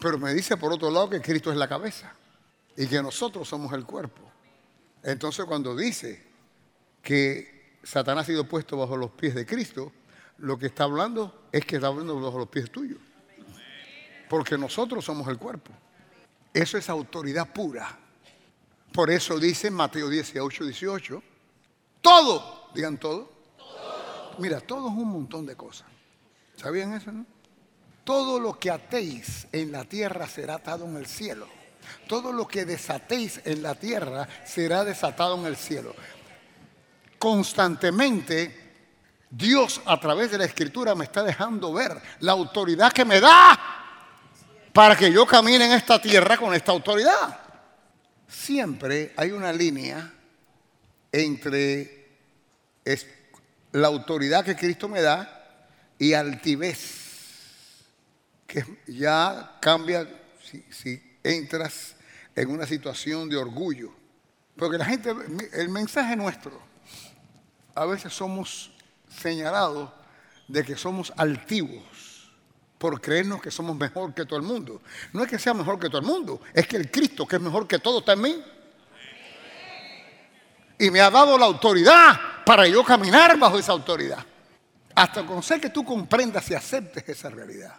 Pero 0.00 0.18
me 0.18 0.32
dice 0.32 0.56
por 0.56 0.72
otro 0.72 0.90
lado 0.90 1.10
que 1.10 1.20
Cristo 1.20 1.50
es 1.50 1.56
la 1.56 1.68
cabeza 1.68 2.12
y 2.76 2.86
que 2.86 3.02
nosotros 3.02 3.48
somos 3.48 3.72
el 3.72 3.84
cuerpo. 3.84 4.22
Entonces 5.02 5.44
cuando 5.44 5.74
dice 5.74 6.24
que 7.02 7.78
Satanás 7.82 8.24
ha 8.24 8.26
sido 8.26 8.44
puesto 8.44 8.76
bajo 8.76 8.96
los 8.96 9.10
pies 9.10 9.34
de 9.34 9.44
Cristo, 9.44 9.92
lo 10.38 10.58
que 10.58 10.66
está 10.66 10.84
hablando 10.84 11.48
es 11.52 11.64
que 11.64 11.76
está 11.76 11.88
hablando 11.88 12.20
bajo 12.20 12.38
los 12.38 12.48
pies 12.48 12.70
tuyos. 12.70 12.98
Porque 14.28 14.58
nosotros 14.58 15.04
somos 15.04 15.26
el 15.28 15.38
cuerpo. 15.38 15.72
Eso 16.52 16.78
es 16.78 16.88
autoridad 16.88 17.52
pura. 17.52 17.98
Por 18.92 19.10
eso 19.10 19.38
dice 19.38 19.70
Mateo 19.70 20.08
18, 20.08 20.64
18, 20.64 21.22
todo, 22.00 22.70
digan 22.74 22.98
todo. 22.98 23.30
Mira, 24.38 24.60
todo 24.60 24.88
es 24.88 24.94
un 24.94 25.08
montón 25.08 25.46
de 25.46 25.56
cosas. 25.56 25.88
¿Sabían 26.56 26.94
eso, 26.94 27.12
no? 27.12 27.26
Todo 28.04 28.40
lo 28.40 28.58
que 28.58 28.70
atéis 28.70 29.46
en 29.52 29.70
la 29.70 29.84
tierra 29.84 30.26
será 30.26 30.54
atado 30.54 30.86
en 30.86 30.96
el 30.96 31.06
cielo. 31.06 31.46
Todo 32.06 32.32
lo 32.32 32.46
que 32.46 32.64
desatéis 32.64 33.40
en 33.44 33.62
la 33.62 33.74
tierra 33.74 34.28
será 34.46 34.84
desatado 34.84 35.36
en 35.38 35.46
el 35.46 35.56
cielo. 35.56 35.94
Constantemente 37.18 38.67
Dios 39.30 39.80
a 39.84 40.00
través 40.00 40.30
de 40.30 40.38
la 40.38 40.44
escritura 40.44 40.94
me 40.94 41.04
está 41.04 41.22
dejando 41.22 41.72
ver 41.72 42.00
la 42.20 42.32
autoridad 42.32 42.92
que 42.92 43.04
me 43.04 43.20
da 43.20 43.58
para 44.72 44.96
que 44.96 45.12
yo 45.12 45.26
camine 45.26 45.66
en 45.66 45.72
esta 45.72 46.00
tierra 46.00 46.36
con 46.36 46.54
esta 46.54 46.72
autoridad. 46.72 47.38
Siempre 48.26 49.12
hay 49.16 49.30
una 49.30 49.52
línea 49.52 50.12
entre 51.12 52.08
la 53.72 53.88
autoridad 53.88 54.44
que 54.44 54.56
Cristo 54.56 54.88
me 54.88 55.02
da 55.02 55.66
y 55.98 56.12
altivez 56.12 57.06
que 58.46 58.64
ya 58.86 59.58
cambia 59.60 60.08
si, 60.70 61.02
entras 61.22 61.96
en 62.34 62.50
una 62.50 62.66
situación 62.66 63.28
de 63.28 63.36
orgullo. 63.36 63.92
Porque 64.56 64.78
la 64.78 64.86
gente, 64.86 65.14
el 65.52 65.68
mensaje 65.68 66.16
nuestro, 66.16 66.58
a 67.74 67.84
veces 67.84 68.12
somos 68.12 68.72
señalados 69.08 69.90
de 70.46 70.64
que 70.64 70.76
somos 70.76 71.12
altivos 71.16 72.30
por 72.78 73.00
creernos 73.00 73.42
que 73.42 73.50
somos 73.50 73.76
mejor 73.76 74.14
que 74.14 74.24
todo 74.24 74.38
el 74.38 74.44
mundo. 74.44 74.80
No 75.12 75.22
es 75.22 75.28
que 75.28 75.38
sea 75.38 75.52
mejor 75.52 75.78
que 75.78 75.88
todo 75.88 76.00
el 76.00 76.06
mundo, 76.06 76.40
es 76.54 76.66
que 76.66 76.76
el 76.76 76.90
Cristo, 76.90 77.26
que 77.26 77.36
es 77.36 77.42
mejor 77.42 77.66
que 77.66 77.78
todo, 77.78 77.98
está 77.98 78.12
en 78.12 78.20
mí. 78.20 78.42
Y 80.78 80.90
me 80.90 81.00
ha 81.00 81.10
dado 81.10 81.36
la 81.36 81.46
autoridad 81.46 82.44
para 82.46 82.66
yo 82.68 82.84
caminar 82.84 83.36
bajo 83.38 83.58
esa 83.58 83.72
autoridad. 83.72 84.24
Hasta 84.94 85.26
conocer 85.26 85.60
que 85.60 85.70
tú 85.70 85.84
comprendas 85.84 86.48
y 86.50 86.54
aceptes 86.54 87.08
esa 87.08 87.30
realidad 87.30 87.74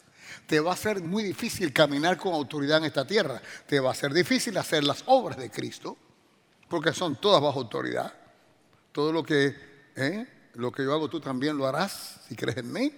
te 0.49 0.59
va 0.59 0.73
a 0.73 0.75
ser 0.75 0.99
muy 1.03 1.23
difícil 1.23 1.71
caminar 1.71 2.17
con 2.17 2.33
autoridad 2.33 2.79
en 2.79 2.85
esta 2.85 3.05
tierra. 3.05 3.39
Te 3.67 3.79
va 3.79 3.91
a 3.91 3.93
ser 3.93 4.11
difícil 4.11 4.57
hacer 4.57 4.83
las 4.83 5.03
obras 5.05 5.37
de 5.37 5.51
Cristo, 5.51 5.95
porque 6.67 6.91
son 6.91 7.17
todas 7.17 7.39
bajo 7.39 7.59
autoridad. 7.59 8.11
Todo 8.91 9.11
lo 9.11 9.21
que, 9.21 9.55
¿eh? 9.95 10.27
Lo 10.59 10.71
que 10.71 10.83
yo 10.83 10.93
hago 10.93 11.09
tú 11.09 11.19
también 11.19 11.57
lo 11.57 11.65
harás 11.65 12.19
si 12.27 12.35
crees 12.35 12.57
en 12.57 12.71
mí. 12.71 12.91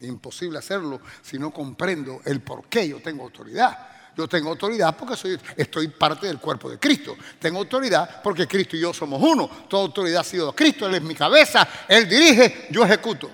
Imposible 0.00 0.58
hacerlo 0.58 1.00
si 1.22 1.38
no 1.38 1.50
comprendo 1.50 2.20
el 2.24 2.40
por 2.40 2.68
qué 2.68 2.88
yo 2.88 3.00
tengo 3.00 3.22
autoridad. 3.22 3.88
Yo 4.16 4.26
tengo 4.26 4.50
autoridad 4.50 4.96
porque 4.96 5.16
soy, 5.16 5.38
estoy 5.56 5.88
parte 5.88 6.26
del 6.26 6.38
cuerpo 6.38 6.68
de 6.68 6.78
Cristo. 6.78 7.16
Tengo 7.38 7.58
autoridad 7.58 8.22
porque 8.22 8.46
Cristo 8.46 8.76
y 8.76 8.80
yo 8.80 8.92
somos 8.92 9.22
uno. 9.22 9.48
Toda 9.68 9.84
autoridad 9.84 10.22
ha 10.22 10.24
sido 10.24 10.54
Cristo. 10.54 10.86
Él 10.86 10.94
es 10.96 11.02
mi 11.02 11.14
cabeza. 11.14 11.66
Él 11.86 12.08
dirige, 12.08 12.66
yo 12.70 12.84
ejecuto. 12.84 13.30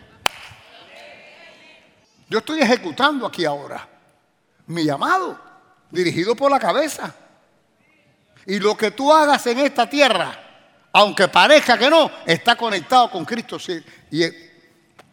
Yo 2.28 2.38
estoy 2.38 2.60
ejecutando 2.60 3.26
aquí 3.26 3.44
ahora 3.44 3.88
mi 4.66 4.84
llamado, 4.84 5.38
dirigido 5.90 6.34
por 6.34 6.50
la 6.50 6.58
cabeza. 6.58 7.14
Y 8.46 8.58
lo 8.58 8.76
que 8.76 8.90
tú 8.90 9.12
hagas 9.12 9.46
en 9.46 9.60
esta 9.60 9.88
tierra, 9.88 10.41
aunque 10.92 11.28
parezca 11.28 11.78
que 11.78 11.88
no, 11.88 12.10
está 12.26 12.54
conectado 12.54 13.10
con 13.10 13.24
Cristo. 13.24 13.56
Y 14.10 14.22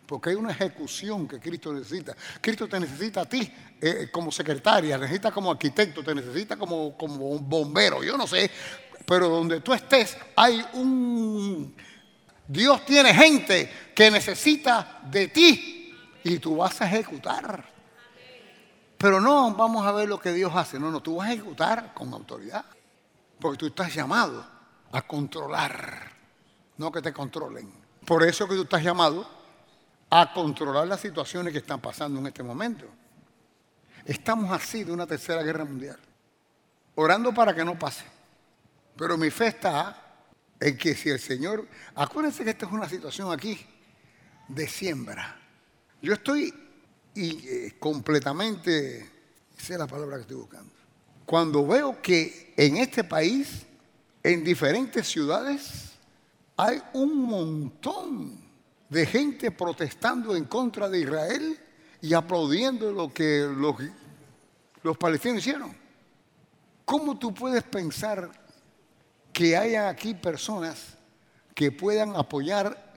porque 0.06 0.32
hay 0.32 0.36
una 0.36 0.52
ejecución 0.52 1.28
que 1.28 1.40
Cristo 1.40 1.72
necesita. 1.72 2.16
Cristo 2.42 2.68
te 2.68 2.80
necesita 2.80 3.22
a 3.22 3.26
ti 3.26 3.52
eh, 3.80 4.10
como 4.12 4.32
secretaria, 4.32 4.98
necesita 4.98 5.32
como 5.32 5.52
arquitecto, 5.52 6.04
te 6.04 6.16
necesita 6.16 6.58
como, 6.58 6.98
como 6.98 7.38
bombero, 7.40 8.04
yo 8.04 8.18
no 8.18 8.28
sé. 8.28 8.50
Pero 9.06 9.30
donde 9.30 9.62
tú 9.62 9.74
estés 9.74 10.18
hay 10.36 10.66
un... 10.74 11.76
Dios 12.48 12.84
tiene 12.86 13.14
gente 13.14 13.72
que 13.96 14.10
necesita 14.10 15.00
de 15.04 15.28
ti 15.28 15.94
y 16.24 16.40
tú 16.40 16.58
vas 16.58 16.82
a 16.82 16.88
ejecutar. 16.88 17.64
Pero 18.98 19.22
no 19.22 19.54
vamos 19.54 19.86
a 19.86 19.92
ver 19.92 20.10
lo 20.10 20.20
que 20.20 20.34
Dios 20.34 20.52
hace. 20.56 20.80
No, 20.80 20.92
no, 20.92 21.02
tú 21.02 21.18
vas 21.18 21.30
a 21.30 21.34
ejecutar 21.34 21.94
con 21.94 22.12
autoridad. 22.12 22.66
Porque 23.40 23.60
tú 23.60 23.68
estás 23.68 23.94
llamado 23.94 24.59
a 24.92 25.02
controlar, 25.02 26.12
no 26.78 26.92
que 26.92 27.02
te 27.02 27.14
controlen. 27.14 27.72
Por 28.06 28.24
eso 28.24 28.48
que 28.48 28.56
tú 28.56 28.64
estás 28.64 28.84
llamado 28.84 29.28
a 30.10 30.34
controlar 30.34 30.88
las 30.88 31.00
situaciones 31.00 31.54
que 31.54 31.60
están 31.60 31.80
pasando 31.80 32.20
en 32.20 32.28
este 32.28 32.44
momento. 32.44 32.86
Estamos 34.06 34.52
así 34.52 34.84
de 34.84 34.92
una 34.92 35.06
tercera 35.06 35.44
guerra 35.44 35.66
mundial, 35.66 36.00
orando 36.96 37.34
para 37.34 37.54
que 37.54 37.64
no 37.64 37.78
pase. 37.78 38.06
Pero 38.98 39.18
mi 39.18 39.30
fe 39.30 39.48
está 39.48 40.10
en 40.60 40.78
que 40.78 40.96
si 40.96 41.10
el 41.10 41.20
Señor, 41.20 41.68
acuérdense 41.96 42.44
que 42.44 42.50
esta 42.50 42.66
es 42.66 42.72
una 42.72 42.90
situación 42.90 43.32
aquí 43.32 43.60
de 44.48 44.68
siembra. 44.68 45.40
Yo 46.02 46.14
estoy 46.14 46.54
y, 47.14 47.48
eh, 47.48 47.76
completamente, 47.80 49.00
esa 49.58 49.74
es 49.74 49.80
la 49.80 49.88
palabra 49.88 50.16
que 50.18 50.22
estoy 50.22 50.38
buscando, 50.38 50.74
cuando 51.26 51.66
veo 51.66 52.02
que 52.02 52.54
en 52.58 52.78
este 52.78 53.04
país, 53.04 53.66
en 54.34 54.44
diferentes 54.44 55.08
ciudades, 55.08 55.94
hay 56.56 56.82
un 56.94 57.24
montón 57.24 58.40
de 58.90 59.06
gente 59.06 59.52
protestando 59.52 60.36
en 60.36 60.46
contra 60.46 60.90
de 60.90 61.00
Israel 61.00 61.60
y 62.02 62.14
aplaudiendo 62.14 62.92
lo 62.92 63.14
que 63.14 63.48
los, 64.82 64.98
palestinos 64.98 65.40
hicieron. 65.40 65.76
¿Cómo 66.86 67.18
tú 67.18 67.34
puedes 67.34 67.64
pensar 67.64 68.30
que 69.32 69.56
haya 69.56 69.90
aquí 69.90 70.14
personas 70.14 70.98
que 71.54 71.72
puedan 71.72 72.16
apoyar 72.16 72.90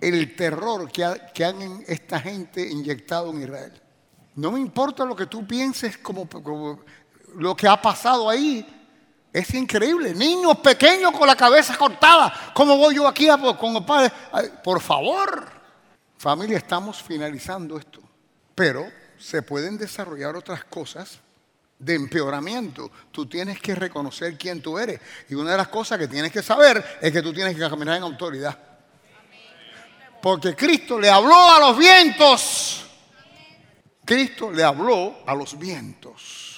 el 0.00 0.34
terror 0.36 0.90
que, 0.90 1.44
han 1.44 1.84
esta 1.86 2.20
gente 2.20 2.68
inyectado 2.68 3.30
en 3.30 3.42
Israel. 3.42 3.72
No 4.34 4.52
me 4.52 4.60
importa 4.60 5.04
lo 5.04 5.16
que 5.16 5.26
tú 5.26 5.46
pienses 5.46 5.96
como, 5.98 6.28
lo 7.36 7.56
que 7.56 7.68
ha 7.68 7.80
pasado 7.80 8.28
ahí. 8.28 8.66
Es 9.34 9.52
increíble. 9.52 10.14
Niños 10.14 10.58
pequeños 10.58 11.10
con 11.10 11.26
la 11.26 11.34
cabeza 11.34 11.76
cortada. 11.76 12.52
¿Cómo 12.54 12.76
voy 12.76 12.94
yo 12.94 13.08
aquí 13.08 13.28
a, 13.28 13.36
con 13.36 13.74
el 13.74 13.84
padre? 13.84 14.12
Por 14.62 14.80
favor. 14.80 15.50
Familia, 16.16 16.58
estamos 16.58 17.02
finalizando 17.02 17.76
esto. 17.76 18.00
Pero 18.54 18.86
se 19.18 19.42
pueden 19.42 19.76
desarrollar 19.76 20.36
otras 20.36 20.62
cosas 20.62 21.18
de 21.76 21.96
empeoramiento. 21.96 22.92
Tú 23.10 23.26
tienes 23.26 23.58
que 23.60 23.74
reconocer 23.74 24.38
quién 24.38 24.62
tú 24.62 24.78
eres. 24.78 25.00
Y 25.28 25.34
una 25.34 25.50
de 25.50 25.56
las 25.56 25.66
cosas 25.68 25.98
que 25.98 26.06
tienes 26.06 26.30
que 26.30 26.40
saber 26.40 26.98
es 27.02 27.10
que 27.10 27.20
tú 27.20 27.32
tienes 27.32 27.56
que 27.56 27.68
caminar 27.68 27.96
en 27.96 28.04
autoridad. 28.04 28.56
Porque 30.22 30.54
Cristo 30.54 31.00
le 31.00 31.10
habló 31.10 31.34
a 31.34 31.58
los 31.58 31.76
vientos. 31.76 32.86
Cristo 34.04 34.52
le 34.52 34.62
habló 34.62 35.24
a 35.26 35.34
los 35.34 35.58
vientos. 35.58 36.53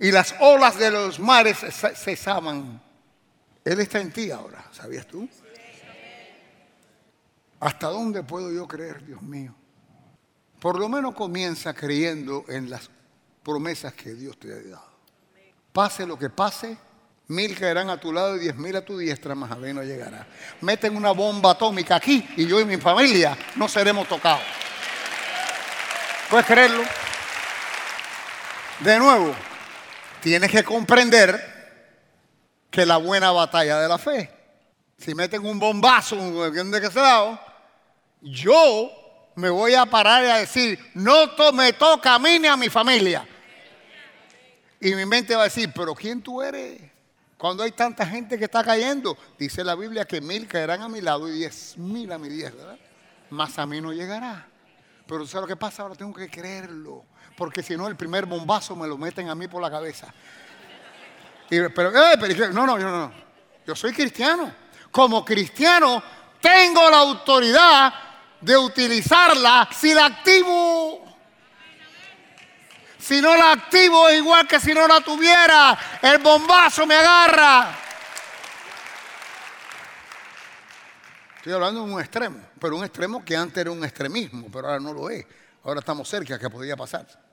Y 0.00 0.10
las 0.10 0.34
olas 0.40 0.78
de 0.78 0.90
los 0.90 1.20
mares 1.20 1.58
cesaban. 1.94 2.82
Él 3.64 3.80
está 3.80 4.00
en 4.00 4.10
ti 4.10 4.30
ahora, 4.30 4.64
¿sabías 4.72 5.06
tú? 5.06 5.28
¿Hasta 7.60 7.88
dónde 7.88 8.22
puedo 8.22 8.50
yo 8.50 8.66
creer, 8.66 9.04
Dios 9.04 9.20
mío? 9.20 9.54
Por 10.58 10.78
lo 10.78 10.88
menos 10.88 11.14
comienza 11.14 11.74
creyendo 11.74 12.44
en 12.48 12.70
las 12.70 12.90
promesas 13.42 13.92
que 13.92 14.14
Dios 14.14 14.38
te 14.38 14.52
ha 14.52 14.56
dado. 14.56 14.90
Pase 15.72 16.06
lo 16.06 16.18
que 16.18 16.30
pase, 16.30 16.76
Mil 17.30 17.56
caerán 17.56 17.88
a 17.90 17.96
tu 17.96 18.12
lado 18.12 18.34
y 18.34 18.40
diez 18.40 18.56
mil 18.56 18.74
a 18.74 18.84
tu 18.84 18.98
diestra, 18.98 19.36
más 19.36 19.52
a 19.52 19.54
ver 19.54 19.72
no 19.72 19.84
llegará. 19.84 20.26
Meten 20.62 20.96
una 20.96 21.12
bomba 21.12 21.52
atómica 21.52 21.94
aquí 21.94 22.28
y 22.36 22.44
yo 22.44 22.58
y 22.58 22.64
mi 22.64 22.76
familia 22.76 23.38
no 23.54 23.68
seremos 23.68 24.08
tocados. 24.08 24.42
¿Puedes 26.28 26.44
creerlo? 26.44 26.82
De 28.80 28.98
nuevo, 28.98 29.32
tienes 30.20 30.50
que 30.50 30.62
comprender 30.62 31.60
que 32.70 32.86
la 32.86 32.96
buena 32.98 33.30
batalla 33.32 33.80
de 33.80 33.88
la 33.88 33.98
fe, 33.98 34.30
si 34.96 35.14
meten 35.14 35.44
un 35.44 35.58
bombazo, 35.58 36.16
un 36.16 36.70
de 36.70 36.80
qué 36.80 36.88
lado, 36.94 37.40
yo 38.20 38.90
me 39.34 39.48
voy 39.48 39.74
a 39.74 39.86
parar 39.86 40.24
y 40.24 40.28
a 40.28 40.36
decir, 40.36 40.78
no 40.94 41.30
me 41.52 41.72
toca 41.72 42.14
a 42.14 42.18
mí 42.18 42.38
ni 42.38 42.46
a 42.46 42.56
mi 42.56 42.68
familia. 42.68 43.26
Y 44.80 44.94
mi 44.94 45.04
mente 45.04 45.34
va 45.34 45.42
a 45.42 45.44
decir, 45.44 45.70
pero 45.74 45.94
¿quién 45.94 46.22
tú 46.22 46.40
eres? 46.42 46.80
Cuando 47.36 47.62
hay 47.62 47.72
tanta 47.72 48.06
gente 48.06 48.38
que 48.38 48.44
está 48.44 48.62
cayendo, 48.62 49.16
dice 49.38 49.64
la 49.64 49.74
Biblia 49.74 50.04
que 50.04 50.20
mil 50.20 50.46
caerán 50.46 50.82
a 50.82 50.88
mi 50.88 51.00
lado 51.00 51.28
y 51.28 51.32
diez 51.32 51.76
mil 51.78 52.12
a 52.12 52.18
mi 52.18 52.28
diestra, 52.28 52.76
más 53.30 53.58
a 53.58 53.66
mí 53.66 53.80
no 53.80 53.92
llegará. 53.92 54.46
Pero 55.06 55.26
¿sabes 55.26 55.42
lo 55.42 55.48
que 55.48 55.56
pasa? 55.56 55.82
Ahora 55.82 55.94
tengo 55.94 56.14
que 56.14 56.28
creerlo. 56.28 57.04
Porque 57.40 57.62
si 57.62 57.74
no, 57.74 57.88
el 57.88 57.96
primer 57.96 58.26
bombazo 58.26 58.76
me 58.76 58.86
lo 58.86 58.98
meten 58.98 59.30
a 59.30 59.34
mí 59.34 59.48
por 59.48 59.62
la 59.62 59.70
cabeza. 59.70 60.12
pero, 61.48 61.90
eh, 62.12 62.50
no, 62.52 62.66
no, 62.66 62.78
no, 62.78 62.90
no. 62.90 63.12
Yo 63.66 63.74
soy 63.74 63.94
cristiano. 63.94 64.52
Como 64.90 65.24
cristiano, 65.24 66.02
tengo 66.38 66.90
la 66.90 66.98
autoridad 66.98 67.94
de 68.42 68.58
utilizarla 68.58 69.70
si 69.72 69.94
la 69.94 70.04
activo. 70.04 71.16
Si 72.98 73.22
no 73.22 73.34
la 73.34 73.52
activo 73.52 74.10
es 74.10 74.18
igual 74.18 74.46
que 74.46 74.60
si 74.60 74.74
no 74.74 74.86
la 74.86 75.00
tuviera. 75.00 75.78
El 76.02 76.18
bombazo 76.18 76.86
me 76.86 76.96
agarra. 76.96 77.74
Estoy 81.38 81.54
hablando 81.54 81.86
de 81.86 81.90
un 81.90 82.00
extremo, 82.00 82.38
pero 82.60 82.76
un 82.76 82.84
extremo 82.84 83.24
que 83.24 83.34
antes 83.34 83.56
era 83.56 83.70
un 83.70 83.82
extremismo, 83.82 84.48
pero 84.52 84.66
ahora 84.66 84.78
no 84.78 84.92
lo 84.92 85.08
es. 85.08 85.24
Ahora 85.64 85.80
estamos 85.80 86.06
cerca 86.06 86.38
que 86.38 86.50
podría 86.50 86.76
pasar. 86.76 87.29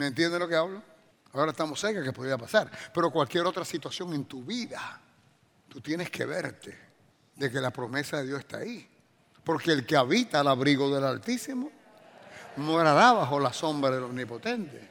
¿Me 0.00 0.06
entiende 0.06 0.38
lo 0.38 0.48
que 0.48 0.56
hablo? 0.56 0.82
Ahora 1.34 1.50
estamos 1.50 1.78
cerca 1.78 2.02
que 2.02 2.10
podría 2.10 2.38
pasar. 2.38 2.70
Pero 2.94 3.10
cualquier 3.10 3.44
otra 3.44 3.66
situación 3.66 4.14
en 4.14 4.24
tu 4.24 4.42
vida, 4.42 4.98
tú 5.68 5.82
tienes 5.82 6.08
que 6.08 6.24
verte 6.24 6.74
de 7.36 7.50
que 7.50 7.60
la 7.60 7.70
promesa 7.70 8.16
de 8.16 8.28
Dios 8.28 8.40
está 8.40 8.56
ahí. 8.56 8.88
Porque 9.44 9.72
el 9.72 9.84
que 9.84 9.98
habita 9.98 10.40
al 10.40 10.48
abrigo 10.48 10.88
del 10.88 11.04
Altísimo 11.04 11.70
morará 12.56 13.12
bajo 13.12 13.38
la 13.38 13.52
sombra 13.52 13.90
del 13.90 14.04
Omnipotente. 14.04 14.90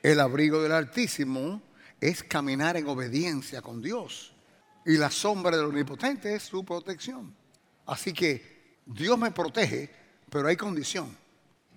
El 0.00 0.20
abrigo 0.20 0.62
del 0.62 0.70
Altísimo 0.70 1.60
es 2.00 2.22
caminar 2.22 2.76
en 2.76 2.86
obediencia 2.86 3.60
con 3.60 3.82
Dios. 3.82 4.36
Y 4.86 4.98
la 4.98 5.10
sombra 5.10 5.56
del 5.56 5.66
Omnipotente 5.66 6.32
es 6.32 6.44
su 6.44 6.64
protección. 6.64 7.34
Así 7.86 8.12
que 8.12 8.78
Dios 8.86 9.18
me 9.18 9.32
protege, 9.32 9.90
pero 10.30 10.46
hay 10.46 10.56
condición. 10.56 11.18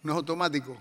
No 0.04 0.12
es 0.12 0.18
automático. 0.18 0.78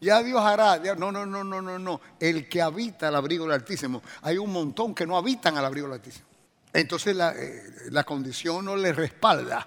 Ya 0.00 0.22
Dios 0.22 0.40
hará. 0.40 0.78
no, 0.96 1.10
no, 1.12 1.26
no, 1.26 1.44
no, 1.44 1.60
no, 1.60 1.78
no. 1.78 2.00
El 2.20 2.48
que 2.48 2.62
habita 2.62 3.08
el 3.08 3.16
abrigo 3.16 3.44
del 3.44 3.54
Altísimo. 3.54 4.02
Hay 4.22 4.38
un 4.38 4.52
montón 4.52 4.94
que 4.94 5.06
no 5.06 5.16
habitan 5.16 5.56
al 5.56 5.64
abrigo 5.64 5.86
del 5.86 5.94
Altísimo. 5.94 6.26
Entonces 6.72 7.16
la, 7.16 7.32
eh, 7.32 7.62
la 7.90 8.04
condición 8.04 8.64
no 8.64 8.76
le 8.76 8.92
respalda 8.92 9.66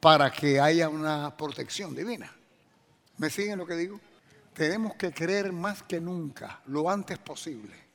para 0.00 0.30
que 0.30 0.58
haya 0.58 0.88
una 0.88 1.36
protección 1.36 1.94
divina. 1.94 2.32
¿Me 3.18 3.30
siguen 3.30 3.58
lo 3.58 3.66
que 3.66 3.76
digo? 3.76 4.00
Tenemos 4.54 4.94
que 4.94 5.12
creer 5.12 5.52
más 5.52 5.82
que 5.82 6.00
nunca, 6.00 6.60
lo 6.66 6.90
antes 6.90 7.18
posible 7.18 7.88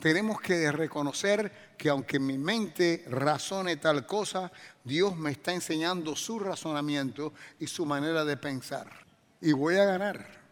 tenemos 0.00 0.40
que 0.40 0.70
reconocer 0.72 1.74
que 1.78 1.88
aunque 1.88 2.18
mi 2.18 2.38
mente 2.38 3.04
razone 3.08 3.76
tal 3.76 4.06
cosa, 4.06 4.52
Dios 4.84 5.16
me 5.16 5.30
está 5.30 5.52
enseñando 5.52 6.14
su 6.14 6.38
razonamiento 6.38 7.32
y 7.58 7.66
su 7.66 7.86
manera 7.86 8.24
de 8.24 8.36
pensar. 8.36 8.90
Y 9.40 9.52
voy 9.52 9.76
a 9.76 9.84
ganar. 9.84 10.45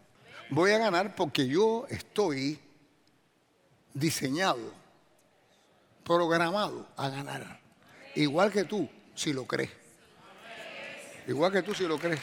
Voy 0.50 0.70
a 0.72 0.78
ganar 0.78 1.14
porque 1.14 1.46
yo 1.46 1.86
estoy 1.88 2.58
diseñado, 3.92 4.72
programado 6.04 6.86
a 6.96 7.08
ganar. 7.08 7.60
Igual 8.14 8.52
que 8.52 8.64
tú, 8.64 8.88
si 9.14 9.32
lo 9.32 9.46
crees. 9.46 9.70
Igual 11.26 11.52
que 11.52 11.62
tú, 11.62 11.74
si 11.74 11.86
lo 11.86 11.98
crees. 11.98 12.20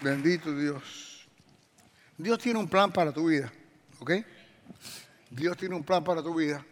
Bendito 0.00 0.54
Dios. 0.54 1.26
Dios 2.16 2.38
tiene 2.38 2.58
un 2.58 2.68
plan 2.68 2.92
para 2.92 3.12
tu 3.12 3.26
vida, 3.26 3.52
¿ok? 3.98 4.12
Dios 5.30 5.56
tiene 5.56 5.74
un 5.74 5.82
plan 5.82 6.02
para 6.04 6.22
tu 6.22 6.34
vida. 6.34 6.64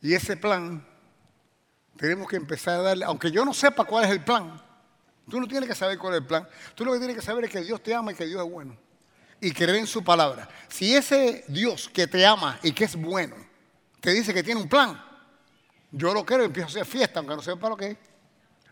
Y 0.00 0.14
ese 0.14 0.36
plan 0.36 0.84
tenemos 1.96 2.28
que 2.28 2.36
empezar 2.36 2.80
a 2.80 2.82
darle, 2.82 3.04
aunque 3.04 3.30
yo 3.30 3.44
no 3.44 3.52
sepa 3.52 3.84
cuál 3.84 4.04
es 4.04 4.10
el 4.10 4.22
plan, 4.22 4.60
tú 5.28 5.40
no 5.40 5.46
tienes 5.46 5.68
que 5.68 5.74
saber 5.74 5.98
cuál 5.98 6.14
es 6.14 6.20
el 6.20 6.26
plan. 6.26 6.48
Tú 6.74 6.84
lo 6.84 6.92
que 6.92 6.98
tienes 6.98 7.16
que 7.16 7.22
saber 7.22 7.44
es 7.44 7.50
que 7.50 7.60
Dios 7.60 7.82
te 7.82 7.94
ama 7.94 8.12
y 8.12 8.14
que 8.14 8.26
Dios 8.26 8.44
es 8.44 8.50
bueno. 8.50 8.76
Y 9.40 9.52
creer 9.52 9.76
en 9.76 9.86
su 9.86 10.02
palabra. 10.02 10.48
Si 10.68 10.94
ese 10.94 11.44
Dios 11.48 11.88
que 11.92 12.06
te 12.06 12.26
ama 12.26 12.58
y 12.62 12.72
que 12.72 12.84
es 12.84 12.96
bueno, 12.96 13.36
te 14.00 14.12
dice 14.12 14.34
que 14.34 14.42
tiene 14.42 14.60
un 14.60 14.68
plan, 14.68 15.00
yo 15.90 16.12
lo 16.12 16.24
creo 16.24 16.42
y 16.42 16.46
empiezo 16.46 16.66
a 16.66 16.70
hacer 16.70 16.84
fiesta, 16.84 17.20
aunque 17.20 17.36
no 17.36 17.42
sepa 17.42 17.68
lo 17.68 17.76
que 17.76 17.92
es. 17.92 17.98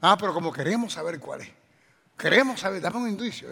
Ah, 0.00 0.16
pero 0.18 0.34
como 0.34 0.52
queremos 0.52 0.92
saber 0.92 1.18
cuál 1.18 1.42
es. 1.42 1.48
Queremos 2.16 2.60
saber, 2.60 2.80
dame 2.80 2.98
un 2.98 3.08
indicio. 3.08 3.48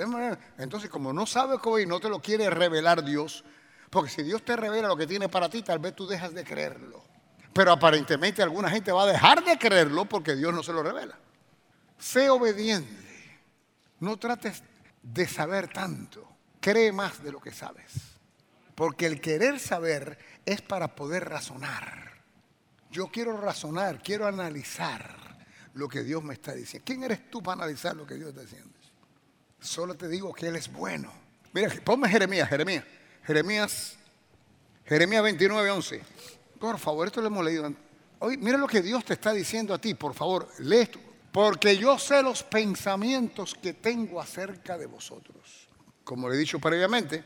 Entonces, 0.58 0.88
como 0.88 1.12
no 1.12 1.26
sabes 1.26 1.58
cómo 1.60 1.78
y 1.78 1.86
no 1.86 2.00
te 2.00 2.08
lo 2.08 2.20
quiere 2.20 2.48
revelar 2.50 3.04
Dios, 3.04 3.44
porque 3.90 4.10
si 4.10 4.22
Dios 4.22 4.44
te 4.44 4.56
revela 4.56 4.88
lo 4.88 4.96
que 4.96 5.06
tiene 5.06 5.28
para 5.28 5.48
ti, 5.48 5.62
tal 5.62 5.78
vez 5.78 5.94
tú 5.94 6.06
dejas 6.06 6.34
de 6.34 6.44
creerlo. 6.44 7.04
Pero 7.52 7.72
aparentemente 7.72 8.42
alguna 8.42 8.68
gente 8.70 8.90
va 8.90 9.04
a 9.04 9.06
dejar 9.06 9.44
de 9.44 9.58
creerlo 9.58 10.06
porque 10.06 10.34
Dios 10.34 10.52
no 10.52 10.62
se 10.62 10.72
lo 10.72 10.82
revela. 10.82 11.18
Sé 11.98 12.30
obediente. 12.30 13.40
No 14.00 14.16
trates 14.16 14.62
de 15.02 15.26
saber 15.26 15.72
tanto. 15.72 16.28
Cree 16.60 16.92
más 16.92 17.22
de 17.22 17.32
lo 17.32 17.40
que 17.40 17.52
sabes. 17.52 17.92
Porque 18.74 19.06
el 19.06 19.20
querer 19.20 19.60
saber 19.60 20.18
es 20.44 20.60
para 20.62 20.94
poder 20.94 21.28
razonar. 21.28 22.12
Yo 22.90 23.08
quiero 23.08 23.36
razonar, 23.36 24.02
quiero 24.02 24.26
analizar 24.26 25.16
lo 25.74 25.88
que 25.88 26.02
Dios 26.02 26.22
me 26.22 26.34
está 26.34 26.52
diciendo. 26.54 26.84
¿Quién 26.86 27.02
eres 27.02 27.30
tú 27.30 27.42
para 27.42 27.62
analizar 27.62 27.96
lo 27.96 28.06
que 28.06 28.14
Dios 28.14 28.30
está 28.30 28.42
diciendo? 28.42 28.70
Solo 29.60 29.94
te 29.94 30.08
digo 30.08 30.32
que 30.32 30.48
Él 30.48 30.56
es 30.56 30.70
bueno. 30.70 31.12
Mira, 31.52 31.72
ponme 31.84 32.08
Jeremías, 32.08 32.48
Jeremías. 32.48 32.84
Jeremías, 33.24 33.96
Jeremías 34.84 35.22
29, 35.22 35.70
11. 35.70 36.02
Por 36.60 36.78
favor, 36.78 37.06
esto 37.06 37.20
lo 37.20 37.28
hemos 37.28 37.44
leído 37.44 37.72
Hoy, 38.20 38.36
mira 38.36 38.56
lo 38.56 38.66
que 38.66 38.80
Dios 38.80 39.04
te 39.04 39.14
está 39.14 39.32
diciendo 39.32 39.74
a 39.74 39.78
ti, 39.78 39.94
por 39.94 40.14
favor, 40.14 40.48
lee 40.58 40.78
esto. 40.78 40.98
Porque 41.34 41.76
yo 41.76 41.98
sé 41.98 42.22
los 42.22 42.44
pensamientos 42.44 43.56
que 43.60 43.72
tengo 43.72 44.20
acerca 44.20 44.78
de 44.78 44.86
vosotros. 44.86 45.66
Como 46.04 46.28
le 46.28 46.36
he 46.36 46.38
dicho 46.38 46.60
previamente, 46.60 47.24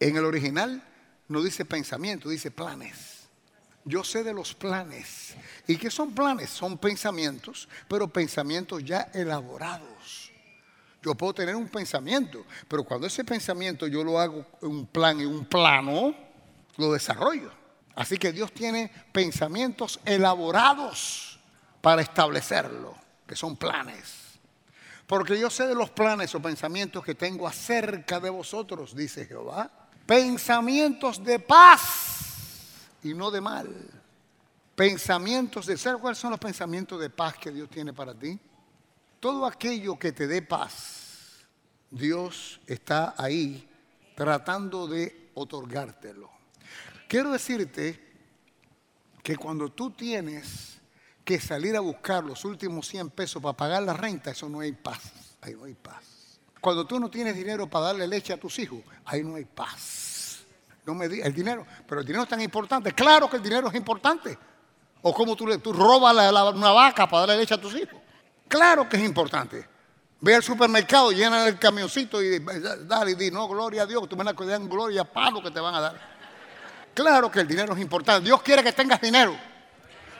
en 0.00 0.16
el 0.16 0.24
original 0.24 0.82
no 1.28 1.40
dice 1.40 1.64
pensamiento, 1.64 2.28
dice 2.28 2.50
planes. 2.50 3.28
Yo 3.84 4.02
sé 4.02 4.24
de 4.24 4.34
los 4.34 4.54
planes. 4.54 5.36
¿Y 5.68 5.76
qué 5.76 5.88
son 5.88 6.16
planes? 6.16 6.50
Son 6.50 6.78
pensamientos, 6.78 7.68
pero 7.86 8.08
pensamientos 8.08 8.82
ya 8.82 9.08
elaborados. 9.14 10.32
Yo 11.00 11.14
puedo 11.14 11.34
tener 11.34 11.54
un 11.54 11.68
pensamiento, 11.68 12.44
pero 12.66 12.82
cuando 12.82 13.06
ese 13.06 13.22
pensamiento 13.22 13.86
yo 13.86 14.02
lo 14.02 14.18
hago 14.18 14.44
en 14.62 14.68
un 14.68 14.86
plan 14.86 15.20
y 15.20 15.24
un 15.24 15.44
plano, 15.44 16.12
lo 16.76 16.92
desarrollo. 16.92 17.52
Así 17.94 18.18
que 18.18 18.32
Dios 18.32 18.50
tiene 18.50 18.90
pensamientos 19.12 20.00
elaborados 20.04 21.38
para 21.80 22.02
establecerlo, 22.02 22.96
que 23.28 23.36
son 23.36 23.56
planes. 23.56 24.40
Porque 25.06 25.38
yo 25.38 25.50
sé 25.50 25.66
de 25.66 25.74
los 25.74 25.90
planes 25.90 26.34
o 26.34 26.40
pensamientos 26.40 27.04
que 27.04 27.14
tengo 27.14 27.46
acerca 27.46 28.18
de 28.18 28.30
vosotros, 28.30 28.96
dice 28.96 29.26
Jehová. 29.26 29.70
Pensamientos 30.06 31.22
de 31.22 31.38
paz 31.38 32.88
y 33.02 33.12
no 33.12 33.30
de 33.30 33.40
mal. 33.40 33.68
Pensamientos 34.74 35.66
de 35.66 35.76
ser. 35.76 35.98
¿Cuáles 35.98 36.18
son 36.18 36.30
los 36.30 36.40
pensamientos 36.40 36.98
de 37.00 37.10
paz 37.10 37.36
que 37.36 37.50
Dios 37.50 37.68
tiene 37.68 37.92
para 37.92 38.14
ti? 38.14 38.38
Todo 39.20 39.44
aquello 39.44 39.98
que 39.98 40.12
te 40.12 40.26
dé 40.26 40.40
paz, 40.42 41.46
Dios 41.90 42.60
está 42.66 43.14
ahí 43.18 43.68
tratando 44.14 44.86
de 44.86 45.30
otorgártelo. 45.34 46.30
Quiero 47.08 47.32
decirte 47.32 48.08
que 49.22 49.36
cuando 49.36 49.70
tú 49.70 49.90
tienes 49.90 50.77
que 51.28 51.38
salir 51.38 51.76
a 51.76 51.80
buscar 51.80 52.24
los 52.24 52.42
últimos 52.46 52.88
100 52.88 53.10
pesos 53.10 53.42
para 53.42 53.54
pagar 53.54 53.82
la 53.82 53.92
renta, 53.92 54.30
eso 54.30 54.48
no 54.48 54.60
hay 54.60 54.72
paz. 54.72 55.12
Ahí 55.42 55.54
no 55.54 55.64
hay 55.64 55.74
paz. 55.74 56.02
Cuando 56.58 56.86
tú 56.86 56.98
no 56.98 57.10
tienes 57.10 57.36
dinero 57.36 57.68
para 57.68 57.88
darle 57.88 58.08
leche 58.08 58.32
a 58.32 58.38
tus 58.38 58.58
hijos, 58.58 58.78
ahí 59.04 59.22
no 59.22 59.34
hay 59.34 59.44
paz. 59.44 60.38
No 60.86 60.94
me 60.94 61.04
el 61.04 61.34
dinero, 61.34 61.66
pero 61.86 62.00
el 62.00 62.06
dinero 62.06 62.22
es 62.22 62.30
tan 62.30 62.40
importante. 62.40 62.92
Claro 62.92 63.28
que 63.28 63.36
el 63.36 63.42
dinero 63.42 63.68
es 63.68 63.74
importante. 63.74 64.38
O 65.02 65.12
como 65.12 65.36
tú, 65.36 65.58
tú 65.58 65.74
robas 65.74 66.14
una 66.54 66.72
vaca 66.72 67.06
para 67.06 67.26
darle 67.26 67.42
leche 67.42 67.52
a 67.52 67.60
tus 67.60 67.74
hijos. 67.74 68.00
Claro 68.48 68.88
que 68.88 68.96
es 68.96 69.02
importante. 69.02 69.68
Ve 70.22 70.34
al 70.34 70.42
supermercado, 70.42 71.12
llena 71.12 71.46
el 71.46 71.58
camioncito 71.58 72.22
y 72.22 72.38
dale 72.86 73.10
y 73.10 73.14
di, 73.16 73.30
no, 73.30 73.46
gloria 73.48 73.82
a 73.82 73.86
Dios, 73.86 74.08
tú 74.08 74.16
me 74.16 74.24
dan 74.24 74.66
gloria 74.66 75.06
a 75.14 75.30
lo 75.30 75.42
que 75.42 75.50
te 75.50 75.60
van 75.60 75.74
a 75.74 75.80
dar. 75.80 76.00
Claro 76.94 77.30
que 77.30 77.40
el 77.40 77.46
dinero 77.46 77.74
es 77.74 77.80
importante. 77.82 78.24
Dios 78.24 78.40
quiere 78.40 78.62
que 78.62 78.72
tengas 78.72 78.98
dinero. 78.98 79.57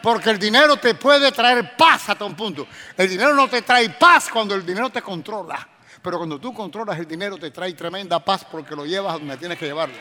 Porque 0.02 0.30
el 0.30 0.38
dinero 0.38 0.76
te 0.76 0.94
puede 0.94 1.32
traer 1.32 1.76
paz 1.76 2.08
hasta 2.08 2.24
un 2.24 2.34
punto. 2.34 2.66
El 2.96 3.08
dinero 3.08 3.34
no 3.34 3.48
te 3.48 3.62
trae 3.62 3.90
paz 3.90 4.28
cuando 4.30 4.54
el 4.54 4.64
dinero 4.64 4.90
te 4.90 5.02
controla. 5.02 5.66
Pero 6.02 6.18
cuando 6.18 6.38
tú 6.38 6.54
controlas 6.54 6.98
el 6.98 7.06
dinero 7.06 7.36
te 7.36 7.50
trae 7.50 7.72
tremenda 7.74 8.24
paz 8.24 8.44
porque 8.44 8.74
lo 8.76 8.86
llevas 8.86 9.14
donde 9.14 9.36
tienes 9.36 9.58
que 9.58 9.66
llevarlo. 9.66 9.96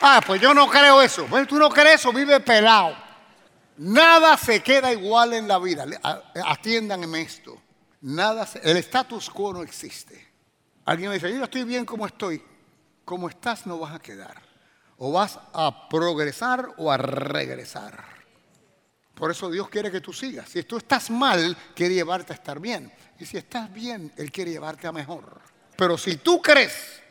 Ah, 0.00 0.20
pues 0.24 0.40
yo 0.40 0.52
no 0.52 0.68
creo 0.68 1.00
eso. 1.00 1.26
Bueno, 1.26 1.46
tú 1.46 1.56
no 1.56 1.70
crees 1.70 2.00
eso, 2.00 2.12
vive 2.12 2.40
pelado. 2.40 2.96
Nada 3.78 4.36
se 4.36 4.62
queda 4.62 4.92
igual 4.92 5.34
en 5.34 5.48
la 5.48 5.58
vida. 5.58 5.84
Atiéndanme 6.44 7.22
esto. 7.22 7.60
Nada 8.02 8.48
el 8.62 8.76
status 8.78 9.30
quo 9.30 9.52
no 9.52 9.62
existe. 9.62 10.26
Alguien 10.84 11.10
me 11.10 11.16
dice, 11.16 11.32
yo 11.32 11.44
estoy 11.44 11.64
bien 11.64 11.84
como 11.84 12.06
estoy. 12.06 12.42
Como 13.04 13.28
estás 13.28 13.66
no 13.66 13.78
vas 13.78 13.94
a 13.94 13.98
quedar. 13.98 14.45
O 14.98 15.12
vas 15.12 15.38
a 15.52 15.88
progresar 15.88 16.70
o 16.78 16.90
a 16.90 16.96
regresar. 16.96 18.16
Por 19.14 19.30
eso 19.30 19.50
Dios 19.50 19.68
quiere 19.68 19.90
que 19.90 20.00
tú 20.00 20.12
sigas. 20.12 20.48
Si 20.48 20.62
tú 20.64 20.76
estás 20.76 21.10
mal, 21.10 21.56
quiere 21.74 21.94
llevarte 21.94 22.32
a 22.32 22.36
estar 22.36 22.60
bien. 22.60 22.92
Y 23.18 23.24
si 23.24 23.38
estás 23.38 23.72
bien, 23.72 24.12
Él 24.16 24.30
quiere 24.30 24.50
llevarte 24.50 24.86
a 24.86 24.92
mejor. 24.92 25.40
Pero 25.74 25.96
si 25.96 26.16
tú 26.16 26.40
crees 26.42 27.02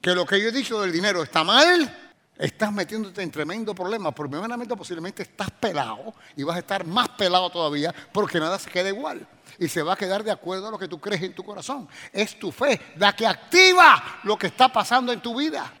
que 0.00 0.14
lo 0.14 0.24
que 0.24 0.40
yo 0.40 0.48
he 0.48 0.52
dicho 0.52 0.80
del 0.80 0.92
dinero 0.92 1.22
está 1.22 1.42
mal, 1.42 2.12
estás 2.38 2.72
metiéndote 2.72 3.22
en 3.22 3.30
tremendo 3.30 3.74
problema. 3.74 4.12
Por 4.12 4.30
primeramente, 4.30 4.76
posiblemente 4.76 5.24
estás 5.24 5.50
pelado 5.50 6.14
y 6.36 6.44
vas 6.44 6.56
a 6.56 6.60
estar 6.60 6.86
más 6.86 7.08
pelado 7.10 7.50
todavía 7.50 7.92
porque 8.12 8.38
nada 8.38 8.58
se 8.58 8.70
queda 8.70 8.88
igual. 8.88 9.26
Y 9.58 9.68
se 9.68 9.82
va 9.82 9.94
a 9.94 9.96
quedar 9.96 10.22
de 10.22 10.30
acuerdo 10.30 10.68
a 10.68 10.70
lo 10.70 10.78
que 10.78 10.88
tú 10.88 11.00
crees 11.00 11.22
en 11.22 11.34
tu 11.34 11.42
corazón. 11.42 11.88
Es 12.12 12.38
tu 12.38 12.52
fe 12.52 12.80
la 12.96 13.14
que 13.14 13.26
activa 13.26 14.20
lo 14.22 14.38
que 14.38 14.46
está 14.46 14.72
pasando 14.72 15.12
en 15.12 15.20
tu 15.20 15.36
vida. 15.36 15.79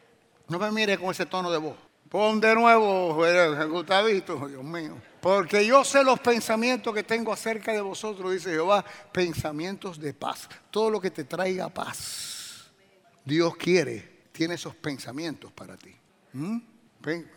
No 0.50 0.58
me 0.58 0.70
mires 0.72 0.98
con 0.98 1.12
ese 1.12 1.26
tono 1.26 1.48
de 1.48 1.58
voz. 1.58 1.76
Pon 2.08 2.40
de 2.40 2.52
nuevo, 2.56 3.14
Gustavito, 3.68 4.48
Dios 4.48 4.64
mío. 4.64 5.00
Porque 5.20 5.64
yo 5.64 5.84
sé 5.84 6.02
los 6.02 6.18
pensamientos 6.18 6.92
que 6.92 7.04
tengo 7.04 7.32
acerca 7.32 7.72
de 7.72 7.80
vosotros, 7.80 8.32
dice 8.32 8.50
Jehová, 8.50 8.84
pensamientos 9.12 10.00
de 10.00 10.12
paz. 10.12 10.48
Todo 10.72 10.90
lo 10.90 11.00
que 11.00 11.12
te 11.12 11.22
traiga 11.22 11.68
paz. 11.68 12.68
Dios 13.24 13.54
quiere, 13.54 14.24
tiene 14.32 14.54
esos 14.54 14.74
pensamientos 14.74 15.52
para 15.52 15.76
ti. 15.76 15.94
¿Mm? 16.32 16.58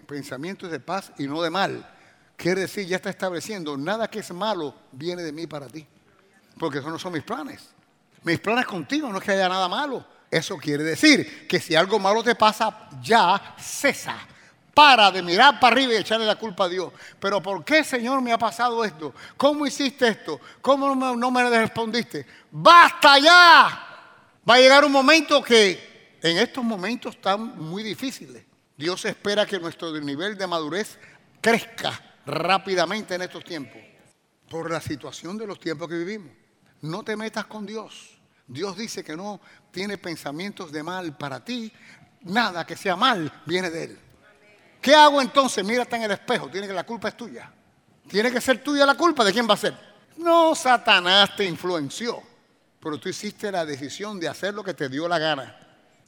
Pensamientos 0.07 0.71
de 0.71 0.79
paz 0.79 1.11
y 1.19 1.27
no 1.27 1.39
de 1.43 1.51
mal. 1.51 1.87
Quiere 2.35 2.61
decir, 2.61 2.87
ya 2.87 2.95
está 2.95 3.11
estableciendo, 3.11 3.77
nada 3.77 4.09
que 4.09 4.19
es 4.19 4.33
malo 4.33 4.73
viene 4.91 5.21
de 5.21 5.31
mí 5.31 5.45
para 5.45 5.67
ti. 5.67 5.85
Porque 6.57 6.79
esos 6.79 6.91
no 6.91 6.97
son 6.97 7.13
mis 7.13 7.23
planes. 7.23 7.69
Mis 8.23 8.39
planes 8.39 8.65
contigo 8.65 9.07
no 9.09 9.19
es 9.19 9.23
que 9.23 9.33
haya 9.33 9.47
nada 9.47 9.67
malo. 9.67 10.12
Eso 10.33 10.57
quiere 10.57 10.83
decir 10.83 11.47
que 11.47 11.59
si 11.59 11.75
algo 11.75 11.99
malo 11.99 12.23
te 12.23 12.33
pasa, 12.33 12.89
ya 13.03 13.55
cesa. 13.59 14.17
Para 14.73 15.11
de 15.11 15.21
mirar 15.21 15.59
para 15.59 15.75
arriba 15.75 15.93
y 15.93 15.97
echarle 15.97 16.25
la 16.25 16.37
culpa 16.37 16.63
a 16.63 16.69
Dios. 16.69 16.91
Pero 17.19 17.39
¿por 17.39 17.63
qué, 17.63 17.83
Señor, 17.83 18.19
me 18.19 18.33
ha 18.33 18.39
pasado 18.39 18.83
esto? 18.83 19.13
¿Cómo 19.37 19.67
hiciste 19.67 20.07
esto? 20.07 20.41
¿Cómo 20.59 20.95
no 20.95 21.31
me, 21.31 21.49
respondiste? 21.51 22.25
¡Basta 22.49 23.19
ya! 23.19 23.87
Va 24.49 24.55
a 24.55 24.57
llegar 24.57 24.83
un 24.83 24.91
momento 24.91 25.43
que 25.43 26.17
en 26.19 26.37
estos 26.37 26.63
momentos 26.63 27.13
están 27.13 27.55
muy 27.55 27.83
difíciles. 27.83 28.43
Dios 28.75 29.05
espera 29.05 29.45
que 29.45 29.59
nuestro 29.59 29.91
nivel 29.99 30.35
de 30.35 30.47
madurez 30.47 30.97
crezca 31.41 32.01
rápidamente 32.25 33.13
en 33.13 33.21
estos 33.21 33.43
tiempos. 33.43 33.79
Por 34.49 34.71
la 34.71 34.81
situación 34.81 35.37
de 35.37 35.45
los 35.45 35.59
tiempos 35.59 35.87
que 35.87 35.99
vivimos. 35.99 36.31
No 36.81 37.03
te 37.03 37.15
metas 37.15 37.45
con 37.45 37.67
Dios. 37.67 38.12
Dios 38.47 38.77
dice 38.77 39.03
que 39.03 39.15
no 39.15 39.39
tiene 39.71 39.97
pensamientos 39.97 40.71
de 40.71 40.83
mal 40.83 41.17
para 41.17 41.43
ti. 41.43 41.71
Nada 42.21 42.65
que 42.65 42.75
sea 42.75 42.95
mal 42.95 43.41
viene 43.45 43.69
de 43.69 43.83
Él. 43.83 43.99
¿Qué 44.81 44.93
hago 44.93 45.21
entonces? 45.21 45.63
Mírate 45.63 45.95
en 45.95 46.03
el 46.03 46.11
espejo. 46.11 46.49
Tiene 46.49 46.67
que 46.67 46.73
la 46.73 46.85
culpa 46.85 47.07
es 47.07 47.17
tuya. 47.17 47.51
Tiene 48.07 48.31
que 48.31 48.41
ser 48.41 48.61
tuya 48.61 48.85
la 48.85 48.95
culpa. 48.95 49.23
¿De 49.23 49.31
quién 49.31 49.49
va 49.49 49.53
a 49.53 49.57
ser? 49.57 49.73
No, 50.17 50.53
Satanás 50.55 51.35
te 51.35 51.45
influenció. 51.45 52.21
Pero 52.79 52.99
tú 52.99 53.07
hiciste 53.07 53.49
la 53.51 53.65
decisión 53.65 54.19
de 54.19 54.27
hacer 54.27 54.53
lo 54.53 54.63
que 54.63 54.73
te 54.73 54.89
dio 54.89 55.07
la 55.07 55.17
gana. 55.17 55.57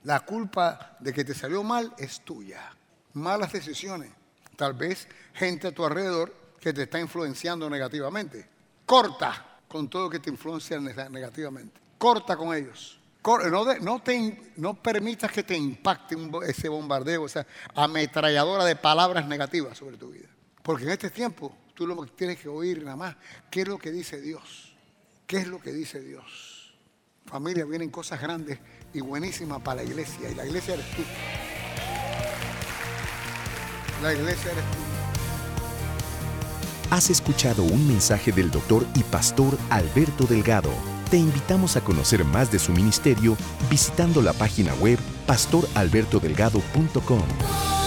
La 0.04 0.20
culpa 0.20 0.98
de 1.00 1.14
que 1.14 1.24
te 1.24 1.34
salió 1.34 1.64
mal 1.64 1.94
es 1.98 2.22
tuya. 2.22 2.76
Malas 3.14 3.54
decisiones. 3.54 4.12
Tal 4.58 4.74
vez 4.74 5.08
gente 5.34 5.68
a 5.68 5.72
tu 5.72 5.86
alrededor 5.86 6.36
que 6.60 6.74
te 6.74 6.84
está 6.84 7.00
influenciando 7.00 7.70
negativamente. 7.70 8.48
Corta 8.86 9.60
con 9.68 9.90
todo 9.90 10.04
lo 10.04 10.10
que 10.10 10.20
te 10.20 10.30
influencia 10.30 10.80
negativamente. 10.80 11.85
Corta 11.98 12.36
con 12.36 12.56
ellos. 12.56 13.00
No, 13.82 14.04
no, 14.58 14.74
permitas 14.76 15.32
que 15.32 15.42
te 15.42 15.58
impacte 15.58 16.16
ese 16.48 16.70
bombardeo, 16.70 17.26
esa 17.26 17.46
ametralladora 17.74 18.66
de 18.66 18.76
palabras 18.76 19.28
negativas 19.28 19.78
sobre 19.78 19.98
tu 19.98 20.12
vida. 20.12 20.28
Porque 20.62 20.84
en 20.84 20.92
este 20.92 21.10
tiempo 21.10 21.56
tú 21.74 21.88
lo 21.88 22.06
tienes 22.06 22.38
que 22.40 22.48
oír 22.48 22.84
nada 22.84 22.96
más, 22.96 23.16
¿qué 23.50 23.62
es 23.62 23.68
lo 23.68 23.80
que 23.80 23.92
dice 23.92 24.22
Dios? 24.22 24.76
¿Qué 25.26 25.38
es 25.38 25.48
lo 25.48 25.60
que 25.60 25.74
dice 25.74 26.02
Dios? 26.02 26.76
Familia, 27.26 27.66
vienen 27.66 27.90
cosas 27.90 28.22
grandes 28.22 28.60
y 28.94 29.02
buenísimas 29.02 29.60
para 29.62 29.82
la 29.82 29.90
iglesia. 29.90 30.30
Y 30.30 30.36
la 30.36 30.46
iglesia 30.46 30.76
eres 30.76 30.86
tú. 30.92 31.02
La 34.04 34.14
iglesia 34.14 34.52
eres 34.52 34.64
tú. 34.66 34.78
Has 36.92 37.10
escuchado 37.10 37.64
un 37.64 37.88
mensaje 37.88 38.32
del 38.32 38.52
doctor 38.52 38.86
y 38.94 39.02
pastor 39.04 39.58
Alberto 39.72 40.26
Delgado. 40.26 40.95
Te 41.10 41.18
invitamos 41.18 41.78
a 41.78 41.82
conocer 41.82 42.26
más 42.26 42.52
de 42.52 42.60
su 42.60 42.72
ministerio 42.72 43.36
visitando 43.70 44.22
la 44.22 44.34
página 44.34 44.74
web 44.76 45.00
pastoralbertodelgado.com. 45.28 47.85